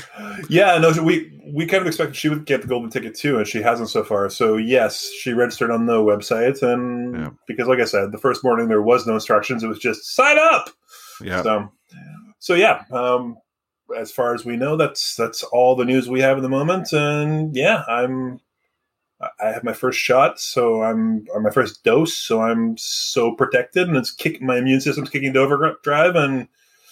[0.48, 3.48] yeah no we we kind of expected she would get the golden ticket too and
[3.48, 7.30] she hasn't so far so yes she registered on the website and yeah.
[7.48, 10.38] because like i said the first morning there was no instructions it was just sign
[10.38, 10.70] up
[11.20, 11.68] yeah so
[12.38, 13.36] so yeah, um,
[13.96, 16.92] as far as we know, that's that's all the news we have in the moment.
[16.92, 18.40] And yeah, I'm
[19.40, 23.88] I have my first shot, so I'm or my first dose, so I'm so protected,
[23.88, 26.48] and it's kicking my immune system's kicking to overdrive, and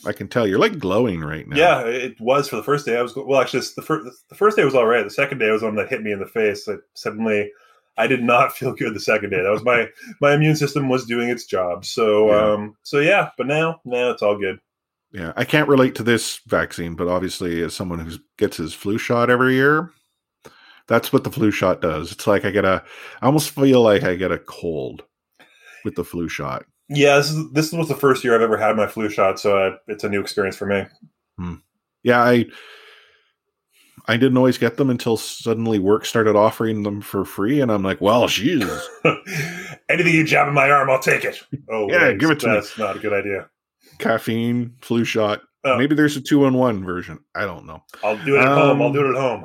[0.06, 1.56] I can tell you're like glowing right now.
[1.56, 2.96] yeah, it was for the first day.
[2.96, 5.04] I was well, actually, the first the first day was all right.
[5.04, 6.66] The second day was one that hit me in the face.
[6.66, 7.50] Like suddenly,
[7.96, 9.42] I did not feel good the second day.
[9.42, 9.88] That was my
[10.20, 11.84] my immune system was doing its job.
[11.84, 12.52] So Yeah.
[12.54, 14.58] um, so yeah, but now now it's all good.
[15.12, 18.96] Yeah, I can't relate to this vaccine, but obviously, as someone who gets his flu
[18.96, 19.90] shot every year,
[20.88, 22.12] that's what the flu shot does.
[22.12, 22.82] It's like I get a,
[23.20, 25.04] I almost feel like I get a cold
[25.84, 26.64] with the flu shot.
[26.88, 29.58] Yeah, this is this was the first year I've ever had my flu shot, so
[29.58, 30.84] uh, it's a new experience for me.
[32.02, 32.46] Yeah, I,
[34.08, 37.82] I didn't always get them until suddenly work started offering them for free, and I'm
[37.82, 38.88] like, well, Jesus,
[39.88, 41.40] Anything you jab in my arm, I'll take it.
[41.70, 42.54] Oh, Yeah, wait, give it to me.
[42.54, 43.48] That's not a good idea.
[43.98, 45.40] Caffeine, flu shot.
[45.64, 45.78] Oh.
[45.78, 47.20] Maybe there's a two in one version.
[47.34, 47.82] I don't know.
[48.02, 48.80] I'll do it at home.
[48.82, 49.44] I'll Um, do it at home.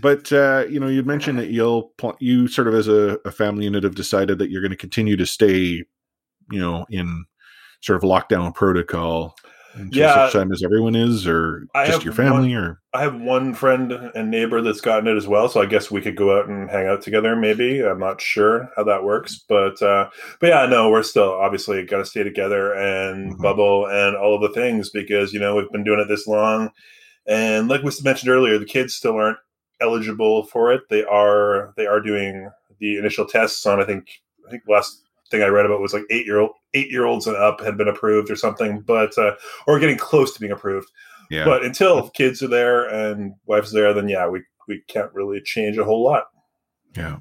[0.00, 3.30] But uh, you know, you'd mentioned that you'll pl- you sort of as a, a
[3.30, 5.84] family unit have decided that you're going to continue to stay,
[6.50, 7.24] you know, in
[7.82, 9.34] sort of lockdown protocol
[9.90, 10.26] Yeah.
[10.26, 13.92] such time as everyone is, or I just your family, or I have one friend
[13.92, 16.68] and neighbor that's gotten it as well, so I guess we could go out and
[16.70, 17.36] hang out together.
[17.36, 21.84] Maybe I'm not sure how that works, but uh, but yeah, no, we're still obviously
[21.84, 23.42] got to stay together and Mhm.
[23.42, 26.70] bubble and all of the things because you know we've been doing it this long,
[27.26, 29.38] and like we mentioned earlier, the kids still aren't
[29.80, 30.82] eligible for it.
[30.90, 33.80] They are they are doing the initial tests on.
[33.80, 34.08] I think
[34.46, 37.26] I think last thing I read about was like eight year old eight year olds
[37.26, 39.32] and up had been approved or something, but uh,
[39.66, 40.88] or getting close to being approved.
[41.30, 45.40] yeah, But until kids are there and wife's there, then yeah, we we can't really
[45.40, 46.24] change a whole lot.
[46.96, 47.18] yeah,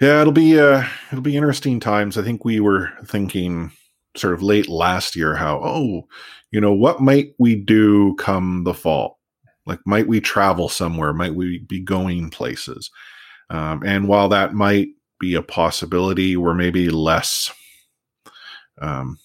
[0.00, 0.20] yeah.
[0.20, 2.16] It'll be uh, it'll be interesting times.
[2.16, 3.72] I think we were thinking
[4.16, 6.06] sort of late last year how oh,
[6.50, 9.18] you know, what might we do come the fall?
[9.64, 11.12] Like, might we travel somewhere?
[11.12, 12.90] Might we be going places?
[13.48, 14.88] Um, and while that might
[15.22, 17.50] be a possibility, we're maybe less
[18.80, 19.18] um,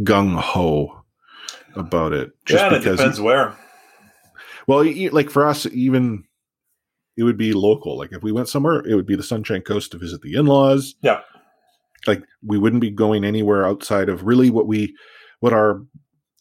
[0.00, 1.02] gung ho
[1.74, 2.30] about it.
[2.48, 3.56] yeah, and it depends where.
[4.66, 6.24] well, like for us, even
[7.16, 7.98] it would be local.
[7.98, 10.94] Like if we went somewhere, it would be the Sunshine Coast to visit the in-laws.
[11.02, 11.20] Yeah.
[12.06, 14.94] Like we wouldn't be going anywhere outside of really what we
[15.40, 15.82] what our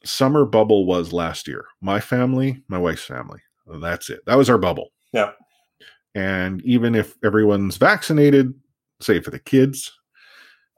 [0.04, 1.66] summer bubble was last year.
[1.82, 3.40] My family, my wife's family.
[3.82, 4.22] That's it.
[4.26, 4.90] That was our bubble.
[5.14, 5.32] Yeah.
[6.16, 8.54] And even if everyone's vaccinated,
[9.02, 9.92] say for the kids,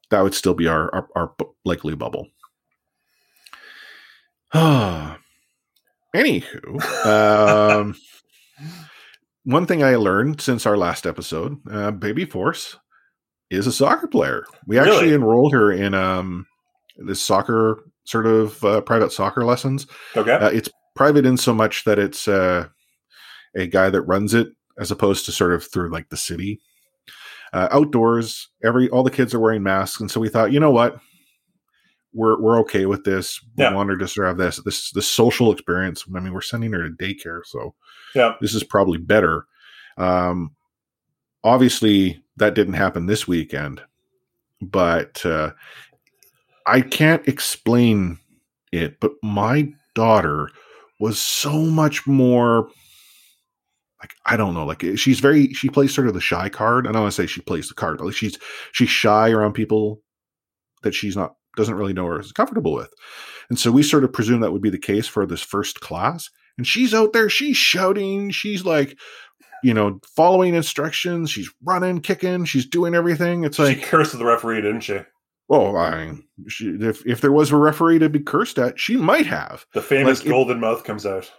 [0.10, 2.28] that would still be our our, our likely bubble.
[4.54, 5.18] Ah.
[6.14, 7.96] Anywho, um,
[9.46, 12.76] one thing I learned since our last episode, uh, Baby Force
[13.50, 14.46] is a soccer player.
[14.68, 16.46] We actually enrolled her in um,
[16.98, 19.88] this soccer sort of uh, private soccer lessons.
[20.16, 20.34] Okay.
[20.34, 22.68] Uh, it's private in so much that it's uh,
[23.56, 26.60] a guy that runs it, as opposed to sort of through like the city.
[27.54, 30.72] Uh, outdoors, every all the kids are wearing masks, and so we thought, you know
[30.72, 31.00] what,
[32.14, 33.42] we're we're okay with this.
[33.58, 33.74] We Yeah.
[33.74, 36.06] want her to sort of have this this this social experience.
[36.16, 37.76] I mean, we're sending her to daycare, so
[38.16, 38.36] Yeah.
[38.40, 39.46] this is probably better.
[39.98, 40.52] Um,
[41.44, 43.82] obviously, that didn't happen this weekend,
[44.62, 45.52] but uh,
[46.66, 48.18] I can't explain
[48.72, 49.00] it.
[49.02, 50.50] But my daughter
[51.02, 52.70] was so much more
[54.02, 56.88] like I don't know, like she's very she plays sort of the shy card.
[56.88, 58.38] I don't want to say she plays the card, but like she's
[58.72, 60.02] she's shy around people
[60.84, 62.92] that she's not doesn't really know or is comfortable with.
[63.50, 66.30] And so we sort of presume that would be the case for this first class.
[66.58, 68.98] And she's out there, she's shouting, she's like,
[69.64, 73.44] you know, following instructions, she's running, kicking, she's doing everything.
[73.44, 75.00] It's she like, cursed the referee, didn't she?
[75.50, 76.14] Well, I
[76.48, 79.66] she, if if there was a referee to be cursed at, she might have.
[79.74, 81.30] The famous Like, it- golden mouth comes out.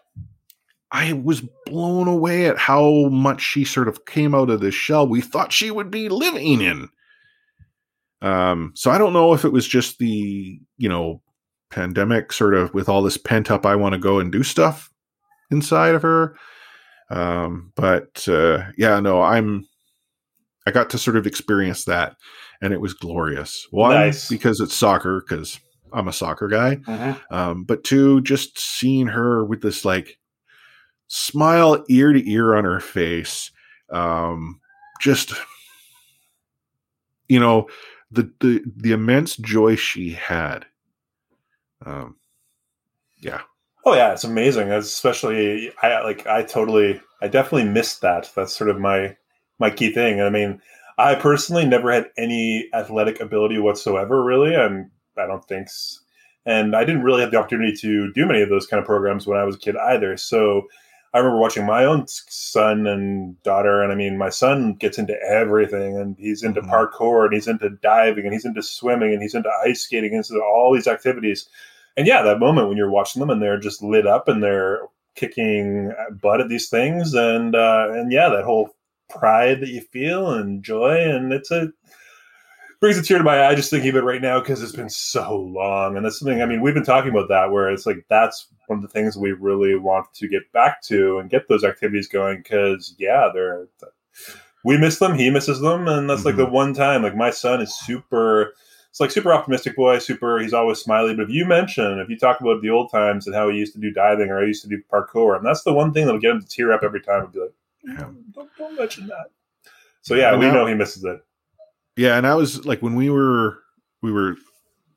[0.95, 5.09] I was blown away at how much she sort of came out of this shell
[5.09, 6.89] we thought she would be living in.
[8.21, 11.23] Um, so I don't know if it was just the, you know,
[11.71, 14.91] pandemic sort of with all this pent up, I want to go and do stuff
[15.51, 16.37] inside of her.
[17.11, 19.67] Um, but uh, yeah, no, I'm,
[20.67, 22.17] I got to sort of experience that
[22.61, 23.67] and it was glorious.
[23.71, 24.29] One, Nice.
[24.29, 25.59] because it's soccer, because
[25.93, 27.21] I'm a soccer guy Mhm.
[27.31, 30.19] um, but two, just seeing her with this like
[31.15, 33.51] smile ear to ear on her face,
[33.91, 34.61] um,
[35.01, 35.35] just
[37.29, 37.69] you know
[38.11, 40.67] the the the immense joy she had.
[41.85, 42.17] Um,
[43.21, 43.43] yeah,
[43.85, 44.71] Oh yeah, it's amazing.
[44.71, 46.27] Especially, I like.
[46.27, 47.01] I totally.
[47.21, 48.31] I definitely missed that.
[48.35, 49.17] That's sort of my
[49.59, 50.21] my key thing.
[50.21, 50.61] I mean,
[50.99, 54.23] I personally never had any athletic ability whatsoever.
[54.25, 55.67] Really, and I don't think.
[55.67, 55.99] s-
[56.47, 59.27] And I didn't really have the opportunity to do many of those kind of programs
[59.27, 60.17] when I was a kid either.
[60.17, 60.67] So
[61.15, 65.15] I remember watching my own son and daughter, and I mean, my son gets into
[65.23, 66.71] everything, and he's into mm-hmm.
[66.71, 70.25] parkour, and he's into diving, and he's into swimming, and he's into ice skating, and
[70.25, 71.49] into all these activities.
[71.97, 74.81] And yeah, that moment when you're watching them and they're just lit up and they're
[75.15, 78.75] kicking butt at these things, and uh, and yeah, that whole
[79.11, 81.73] pride that you feel and joy, and it's a
[82.83, 84.91] brings a tear to my eye just thinking of it right now because it's been
[84.91, 85.97] so long.
[85.97, 88.79] And that's something, I mean, we've been talking about that where it's like that's one
[88.79, 92.39] of the things we really want to get back to and get those activities going
[92.39, 93.67] because, yeah, they're,
[94.65, 95.87] we miss them, he misses them.
[95.89, 96.29] And that's mm-hmm.
[96.29, 96.55] like the mm-hmm.
[96.55, 98.55] one time, like my son is super,
[98.91, 101.15] it's like super optimistic boy, super, he's always smiley.
[101.15, 103.75] But if you mention, if you talk about the old times and how he used
[103.75, 106.21] to do diving or I used to do parkour, and that's the one thing that'll
[106.21, 107.55] get him to tear up every time and be like,
[107.85, 108.09] yeah.
[108.35, 109.31] don't, don't mention that.
[110.03, 111.25] So yeah, we know he misses it.
[111.97, 113.59] Yeah, and I was like when we were
[114.03, 114.37] we were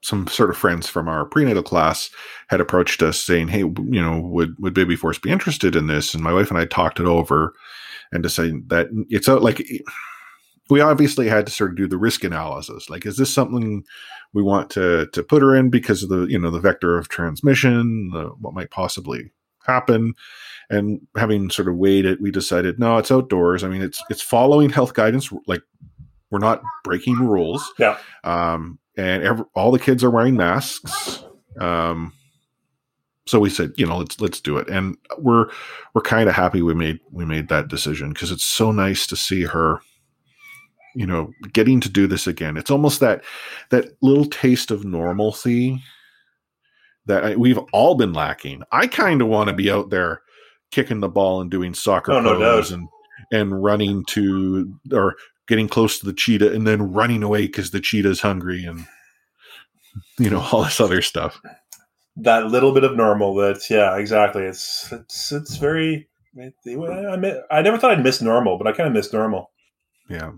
[0.05, 2.09] some sort of friends from our prenatal class
[2.49, 6.13] had approached us saying, "Hey, you know, would would Baby Force be interested in this?"
[6.13, 7.53] And my wife and I talked it over
[8.11, 9.67] and decided that it's out like
[10.69, 12.89] we obviously had to sort of do the risk analysis.
[12.89, 13.83] Like, is this something
[14.33, 17.09] we want to to put her in because of the you know the vector of
[17.09, 19.31] transmission, the, what might possibly
[19.65, 20.13] happen?
[20.69, 23.63] And having sort of weighed it, we decided no, it's outdoors.
[23.63, 25.61] I mean, it's it's following health guidance like
[26.29, 27.73] we're not breaking rules.
[27.79, 27.97] Yeah.
[28.23, 31.23] Um, and every, all the kids are wearing masks.
[31.59, 32.13] Um,
[33.25, 35.49] so we said, you know, let's let's do it, and we're
[35.93, 39.15] we're kind of happy we made we made that decision because it's so nice to
[39.15, 39.79] see her,
[40.93, 42.55] you know, getting to do this again.
[42.55, 43.23] It's almost that
[43.71, 45.81] that little taste of normalcy
[47.07, 48.63] that I, we've all been lacking.
[48.71, 50.21] I kind of want to be out there
[50.71, 52.87] kicking the ball and doing soccer oh, no and
[53.31, 55.15] and running to or
[55.47, 58.85] getting close to the cheetah and then running away because the cheetah's hungry and
[60.17, 61.41] you know all this other stuff.
[62.17, 64.43] That little bit of normal that yeah exactly.
[64.43, 66.51] It's it's it's very I,
[67.49, 69.51] I never thought i'd miss normal but i kind of miss normal.
[70.09, 70.31] Yeah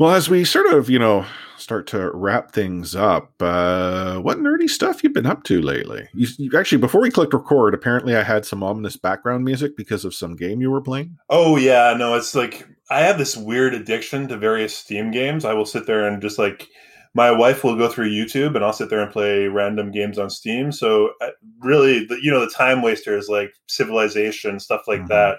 [0.00, 1.26] well as we sort of you know
[1.58, 6.08] start to wrap things up, uh, what nerdy stuff you've been up to lately?
[6.14, 10.06] You, you, actually, before we clicked record, apparently I had some ominous background music because
[10.06, 11.18] of some game you were playing.
[11.28, 15.44] Oh yeah, no, it's like I have this weird addiction to various Steam games.
[15.44, 16.66] I will sit there and just like
[17.14, 20.30] my wife will go through YouTube and I'll sit there and play random games on
[20.30, 20.72] Steam.
[20.72, 25.08] So uh, really, the, you know, the time wasters like Civilization stuff like mm-hmm.
[25.08, 25.38] that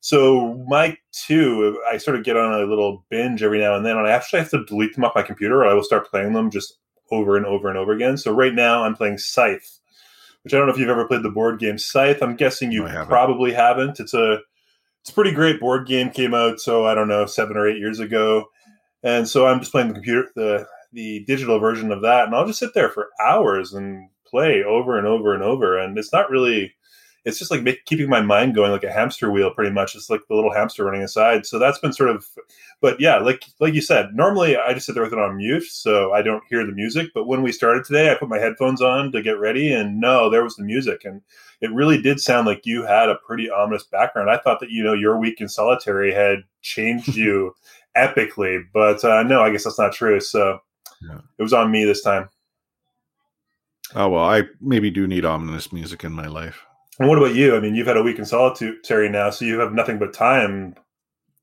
[0.00, 3.96] so my two, I sort of get on a little binge every now and then,
[3.96, 6.32] and I actually have to delete them off my computer, or I will start playing
[6.32, 6.78] them just
[7.10, 8.16] over and over and over again.
[8.16, 9.80] So right now, I'm playing Scythe,
[10.42, 12.22] which I don't know if you've ever played the board game Scythe.
[12.22, 13.08] I'm guessing you haven't.
[13.08, 14.00] probably haven't.
[14.00, 14.38] It's a
[15.02, 16.10] it's a pretty great board game.
[16.10, 18.46] Came out so I don't know seven or eight years ago,
[19.02, 22.46] and so I'm just playing the computer the the digital version of that, and I'll
[22.46, 26.30] just sit there for hours and play over and over and over, and it's not
[26.30, 26.74] really
[27.24, 29.94] it's just like make, keeping my mind going like a hamster wheel pretty much.
[29.94, 31.44] It's like the little hamster running aside.
[31.44, 32.26] So that's been sort of
[32.80, 35.64] but yeah like like you said normally i just sit there with it on mute
[35.64, 37.10] so i don't hear the music.
[37.14, 40.30] But when we started today i put my headphones on to get ready and no
[40.30, 41.04] there was the music.
[41.04, 41.20] And
[41.60, 44.30] it really did sound like you had a pretty ominous background.
[44.30, 47.54] I thought that you know your week in solitary had changed you
[47.96, 50.20] epically but uh, no i guess that's not true.
[50.20, 50.60] So
[51.02, 51.18] yeah.
[51.38, 52.30] it was on me this time.
[53.94, 56.64] Oh well i maybe do need ominous music in my life
[57.00, 57.56] and what about you?
[57.56, 60.76] I mean, you've had a week in solitary now, so you have nothing but time.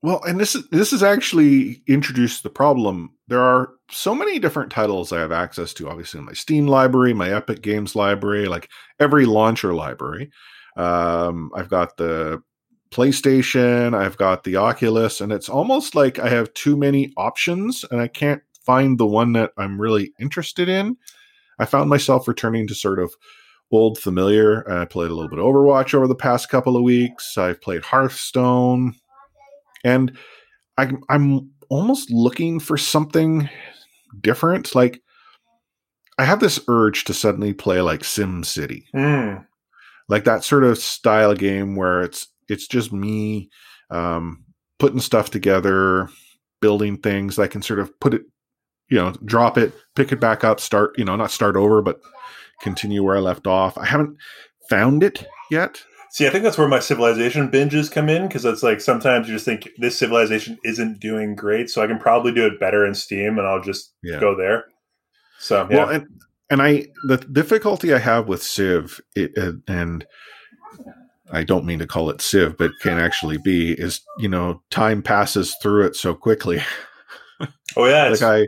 [0.04, 3.16] Well, and this is this is actually introduced the problem.
[3.28, 5.90] There are so many different titles I have access to.
[5.90, 10.30] Obviously, in my Steam library, my Epic Games library, like every launcher library.
[10.78, 12.44] Um, I've got the
[12.92, 18.00] PlayStation, I've got the Oculus, and it's almost like I have too many options, and
[18.00, 20.98] I can't find the one that I'm really interested in.
[21.58, 23.16] I found myself returning to sort of
[23.72, 24.70] old familiar.
[24.70, 27.38] I played a little bit of Overwatch over the past couple of weeks.
[27.38, 28.96] I've played Hearthstone,
[29.84, 30.18] and
[30.78, 33.50] I'm I'm almost looking for something
[34.22, 34.74] different.
[34.76, 35.02] Like
[36.18, 39.46] I have this urge to suddenly play like Sim City, mm.
[40.08, 43.50] like that sort of style game where it's it's just me
[43.90, 44.46] um,
[44.80, 46.10] putting stuff together,
[46.62, 47.40] building things.
[47.40, 48.22] I can sort of put it,
[48.90, 52.00] you know, drop it, pick it back up, start, you know, not start over, but
[52.62, 53.78] continue where I left off.
[53.78, 54.18] I haven't
[54.70, 55.84] found it yet.
[56.10, 59.36] See, I think that's where my civilization binges come in because it's like sometimes you
[59.36, 62.96] just think this civilization isn't doing great, so I can probably do it better in
[62.96, 64.20] Steam, and I'll just yeah.
[64.20, 64.66] go there.
[65.40, 65.78] So, yeah.
[65.78, 66.08] well, and
[66.50, 70.08] and I the difficulty I have with Civ, it, uh, and
[71.32, 75.04] I don't mean to call it Civ, but can actually be is you know time
[75.04, 76.62] passes through it so quickly.
[77.76, 78.48] Oh yeah, like I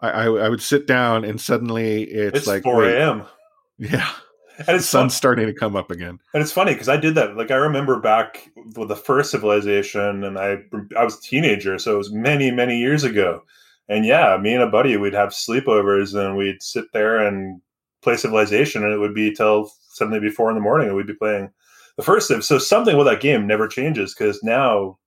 [0.00, 3.24] I, I would sit down and suddenly it's, it's like 4 a.m.
[3.78, 4.10] Yeah.
[4.58, 6.18] And the it's sun's fun, starting to come up again.
[6.34, 7.36] and it's funny because I did that.
[7.36, 10.58] Like I remember back with the first civilization, and I
[10.96, 13.42] I was a teenager, so it was many many years ago.
[13.88, 17.60] And yeah, me and a buddy we'd have sleepovers, and we'd sit there and
[18.02, 21.06] play civilization, and it would be till suddenly be four in the morning, and we'd
[21.06, 21.50] be playing
[21.96, 22.44] the first civ.
[22.44, 24.98] So something with that game never changes because now,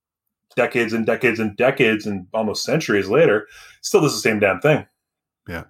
[0.56, 3.46] decades and decades and decades and almost centuries later,
[3.82, 4.86] still does the same damn thing.
[5.48, 5.64] Yeah.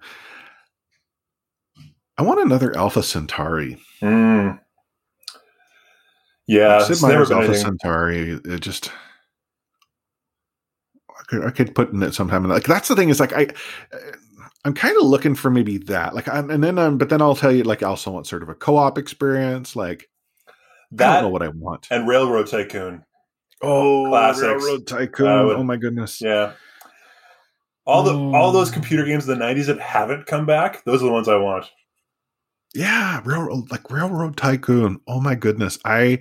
[2.17, 3.79] I want another Alpha Centauri.
[4.01, 4.59] Mm.
[6.47, 7.63] Yeah, Sid it's never been Alpha anything.
[7.79, 8.39] Centauri.
[8.45, 8.91] It just
[11.09, 12.43] I could, I could put in it sometime.
[12.47, 13.47] Like that's the thing is like I
[14.65, 16.13] I'm kind of looking for maybe that.
[16.13, 18.43] Like I'm and then I'm, but then I'll tell you like I also want sort
[18.43, 19.75] of a co-op experience.
[19.75, 20.09] Like
[20.47, 20.51] I
[20.91, 21.87] That don't know what I want.
[21.89, 23.03] and Railroad Tycoon.
[23.63, 24.63] Oh, Classics.
[24.63, 25.27] Railroad Tycoon.
[25.27, 26.21] I would- oh my goodness.
[26.21, 26.53] Yeah.
[27.85, 28.73] All the all those Oh.
[28.73, 31.65] computer games of the '90s that haven't come back, those are the ones I want.
[32.73, 34.99] Yeah, railroad like Railroad Tycoon.
[35.07, 35.77] Oh my goodness.
[35.85, 36.19] I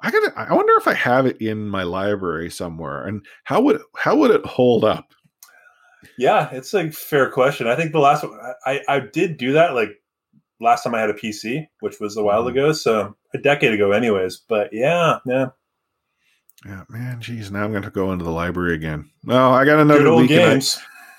[0.00, 3.80] I gotta I wonder if I have it in my library somewhere and how would
[3.96, 5.12] how would it hold up?
[6.16, 7.66] Yeah, it's a fair question.
[7.66, 9.90] I think the last one I I did do that like
[10.60, 12.50] last time I had a PC, which was a while Mhm.
[12.50, 14.38] ago, so a decade ago, anyways.
[14.48, 15.46] But yeah, yeah,
[16.66, 19.10] Yeah, man, geez, now I'm gonna go into the library again.
[19.24, 20.60] No, I got another week in,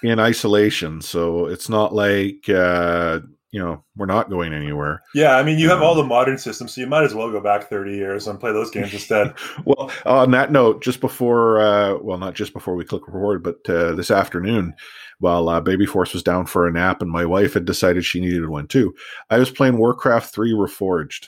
[0.03, 3.21] in isolation, so it's not like uh
[3.53, 5.01] you know, we're not going anywhere.
[5.13, 7.29] Yeah, I mean, you have Um, all the modern systems, so you might as well
[7.29, 9.33] go back 30 years and play those games instead.
[9.65, 13.57] Well, on that note, just before, uh, well, not just before we click record, but
[13.69, 14.73] uh, this afternoon,
[15.19, 18.21] while uh, Baby Force was down for a nap and my wife had decided she
[18.21, 18.95] needed one too,
[19.29, 21.27] I was playing Warcraft 3 Reforged,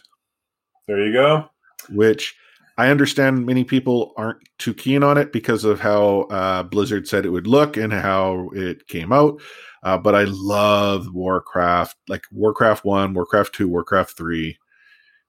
[0.88, 1.49] there you go.
[1.89, 2.38] which
[2.78, 7.26] I understand many people aren't too keen on it because of how uh, Blizzard said
[7.26, 9.39] it would look and how it came out.
[9.84, 14.57] Uh, but I love Warcraft, like Warcraft 1, Warcraft 2, Warcraft 3.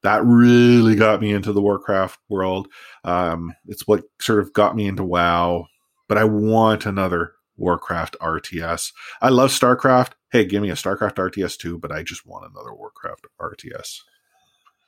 [0.03, 2.68] That really got me into the Warcraft world.
[3.05, 5.66] Um, it's what sort of got me into WoW.
[6.09, 8.92] But I want another Warcraft RTS.
[9.20, 10.12] I love StarCraft.
[10.30, 14.01] Hey, give me a StarCraft RTS too, but I just want another Warcraft RTS.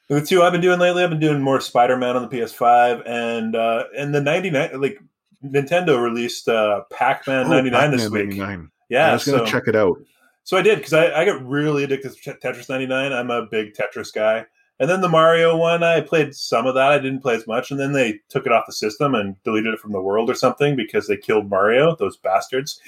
[0.09, 3.57] The two I've been doing lately, I've been doing more Spider-Man on the PS5, and
[3.57, 5.00] uh, and the 99, like
[5.44, 8.28] Nintendo released uh, Pac-Man Oh, 99 this week.
[8.28, 8.70] 99.
[8.88, 9.98] Yeah, I was going so to check it out.
[10.44, 13.12] So I did because I, I got really addicted to Tetris 99.
[13.12, 14.46] I'm a big Tetris guy.
[14.78, 16.92] And then the Mario one, I played some of that.
[16.92, 17.70] I didn't play as much.
[17.70, 20.34] And then they took it off the system and deleted it from the world or
[20.34, 22.78] something because they killed Mario, those bastards.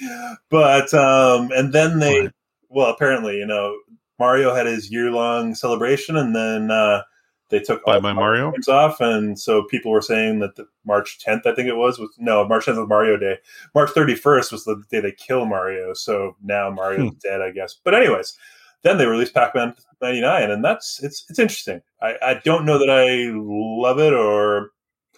[0.49, 2.33] But, um, and then they, What?
[2.69, 3.75] well, apparently, you know,
[4.19, 7.01] Mario had his year long celebration and then, uh,
[7.49, 8.51] they took Bye all bye Mario.
[8.51, 11.97] games off, and so people were saying that the March 10th, I think it was,
[11.97, 13.39] was no March 10th was Mario Day.
[13.73, 15.93] March 31st was the day they kill Mario.
[15.95, 17.17] So now Mario's Hmm.
[17.23, 17.73] dead, I guess.
[17.83, 18.37] But anyways,
[18.83, 21.81] then they released Pac-Man 99, and that's it's it's interesting.
[22.03, 24.69] I, I don't know that I love it or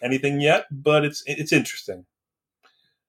[0.02, 2.06] anything yet, but it's it's interesting.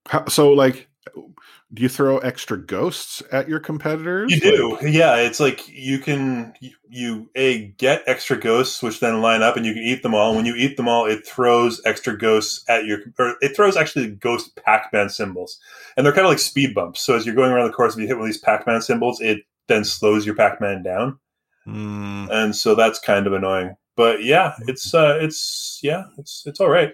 [0.09, 4.33] How, so, like, do you throw extra ghosts at your competitors?
[4.33, 5.17] You do, Like- yeah.
[5.17, 9.67] It's like you can you, you a get extra ghosts, which then line up, and
[9.67, 10.29] you can eat them all.
[10.29, 13.77] And When you eat them all, it throws extra ghosts at your, or it throws
[13.77, 15.59] actually ghost Pac-Man symbols,
[15.97, 17.01] and they're kind of like speed bumps.
[17.01, 19.21] So as you're going around the course, if you hit one of these Pac-Man symbols,
[19.21, 21.19] it then slows your Pac-Man down,
[21.67, 23.77] Mm, and so that's kind of annoying.
[23.97, 26.93] But yeah, it's uh, it's yeah, it's it's all right.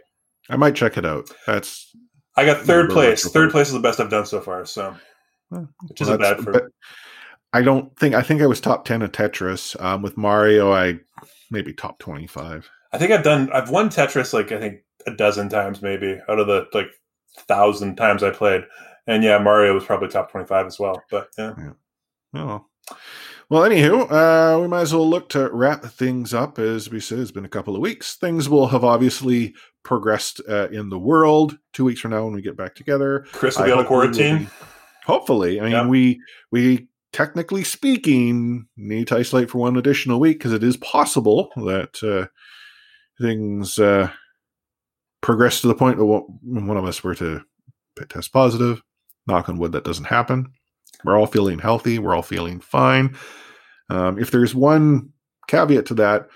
[0.50, 1.30] I might check it out.
[1.46, 1.94] That's
[2.38, 3.28] I got third place.
[3.28, 4.64] Third place is the best I've done so far.
[4.64, 4.94] So
[5.50, 6.64] well, which isn't bad for but
[7.52, 9.80] I don't think I think I was top ten at Tetris.
[9.82, 11.00] Um, with Mario, I
[11.50, 12.70] maybe top twenty five.
[12.92, 16.38] I think I've done I've won Tetris like I think a dozen times maybe out
[16.38, 16.90] of the like
[17.48, 18.62] thousand times I played.
[19.08, 21.02] And yeah, Mario was probably top twenty five as well.
[21.10, 21.54] But yeah.
[21.58, 21.74] Oh.
[22.32, 22.68] Well,
[23.50, 26.58] anywho, uh, we might as well look to wrap things up.
[26.58, 28.16] As we said, it's been a couple of weeks.
[28.16, 31.58] Things will have obviously progressed uh, in the world.
[31.72, 33.86] Two weeks from now, when we get back together, Chris will I be on of
[33.86, 34.44] hope we will quarantine.
[34.44, 34.50] be-
[35.06, 35.86] Hopefully, I mean, Yeah.
[35.88, 36.20] we
[36.52, 42.02] we technically speaking need to isolate for one additional week because it is possible that
[42.02, 42.26] uh,
[43.18, 44.10] things uh,
[45.22, 47.40] progress to the point that one of us were to
[48.10, 48.82] test positive.
[49.26, 50.52] Knock on wood, that doesn't happen.
[51.04, 51.98] We're all feeling healthy.
[51.98, 53.16] We're all feeling fine.
[53.90, 55.10] Um, if there's one
[55.46, 56.28] caveat to that,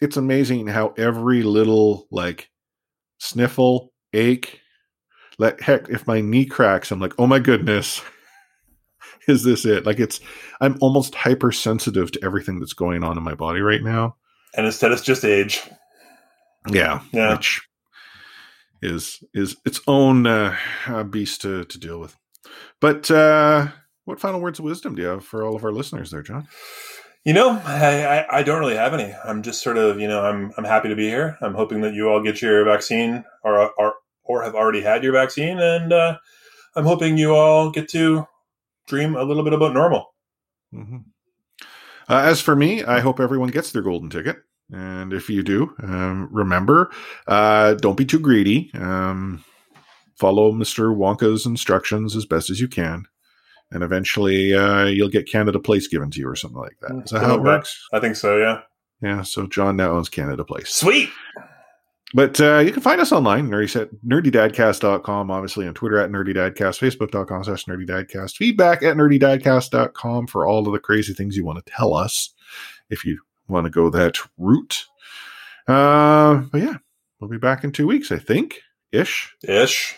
[0.00, 2.50] it's amazing how every little like
[3.18, 4.60] sniffle, ache,
[5.38, 8.02] like heck, if my knee cracks, I'm like, oh my goodness,
[9.28, 9.86] is this it?
[9.86, 10.20] Like it's,
[10.60, 14.16] I'm almost hypersensitive to everything that's going on in my body right now.
[14.54, 15.62] And instead it's just age.
[16.70, 17.32] Yeah, Yeah.
[17.32, 17.62] which
[18.82, 20.56] is is its own uh,
[21.10, 22.16] beast to to deal with.
[22.80, 23.68] But uh,
[24.06, 26.48] what final words of wisdom do you have for all of our listeners there, John?
[27.24, 29.12] You know, I, I, I, don't really have any.
[29.24, 31.36] I'm just sort of, you know, I'm I'm happy to be here.
[31.42, 35.12] I'm hoping that you all get your vaccine or or, or have already had your
[35.12, 36.18] vaccine, and uh,
[36.76, 38.26] I'm hoping you all get to
[38.86, 40.14] dream a little bit about normal.
[40.72, 40.98] Mm-hmm.
[42.08, 44.36] Uh, as for me, I hope everyone gets their golden ticket.
[44.72, 46.90] And if you do, um, remember,
[47.26, 48.70] uh, don't be too greedy.
[48.74, 49.44] Um,
[50.16, 50.96] follow Mr.
[50.96, 53.06] Wonka's instructions as best as you can.
[53.70, 57.04] And eventually uh, you'll get Canada Place given to you or something like that.
[57.04, 57.86] Is that how it works?
[57.92, 58.60] I think so, yeah.
[59.02, 60.70] Yeah, so John now owns Canada Place.
[60.70, 61.10] Sweet.
[62.14, 67.44] But uh, you can find us online, nerdy, nerdydadcast.com, obviously on Twitter at nerdydadcast, facebook.com
[67.44, 71.94] slash nerdydadcast, feedback at nerdydadcast.com for all of the crazy things you want to tell
[71.94, 72.32] us
[72.90, 74.86] if you want to go that route.
[75.66, 76.76] Uh, but yeah,
[77.20, 78.60] we'll be back in two weeks, I think,
[78.92, 79.34] ish.
[79.42, 79.96] Ish.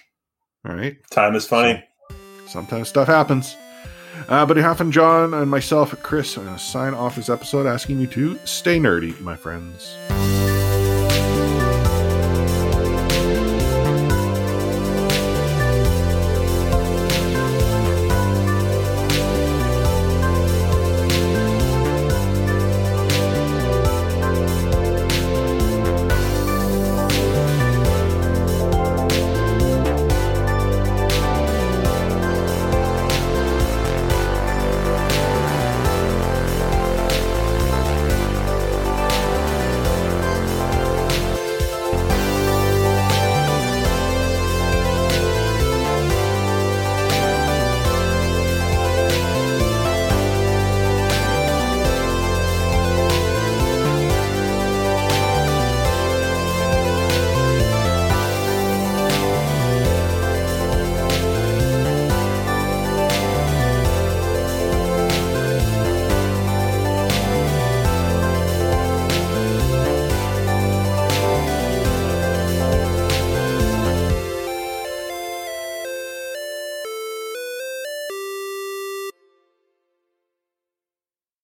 [0.67, 0.97] All right.
[1.11, 1.85] Time is funny.
[2.49, 3.57] So, sometimes stuff happens.
[4.29, 7.67] Uh, but half and John and myself, Chris, are going to sign off this episode
[7.67, 9.97] asking you to stay nerdy, my friends.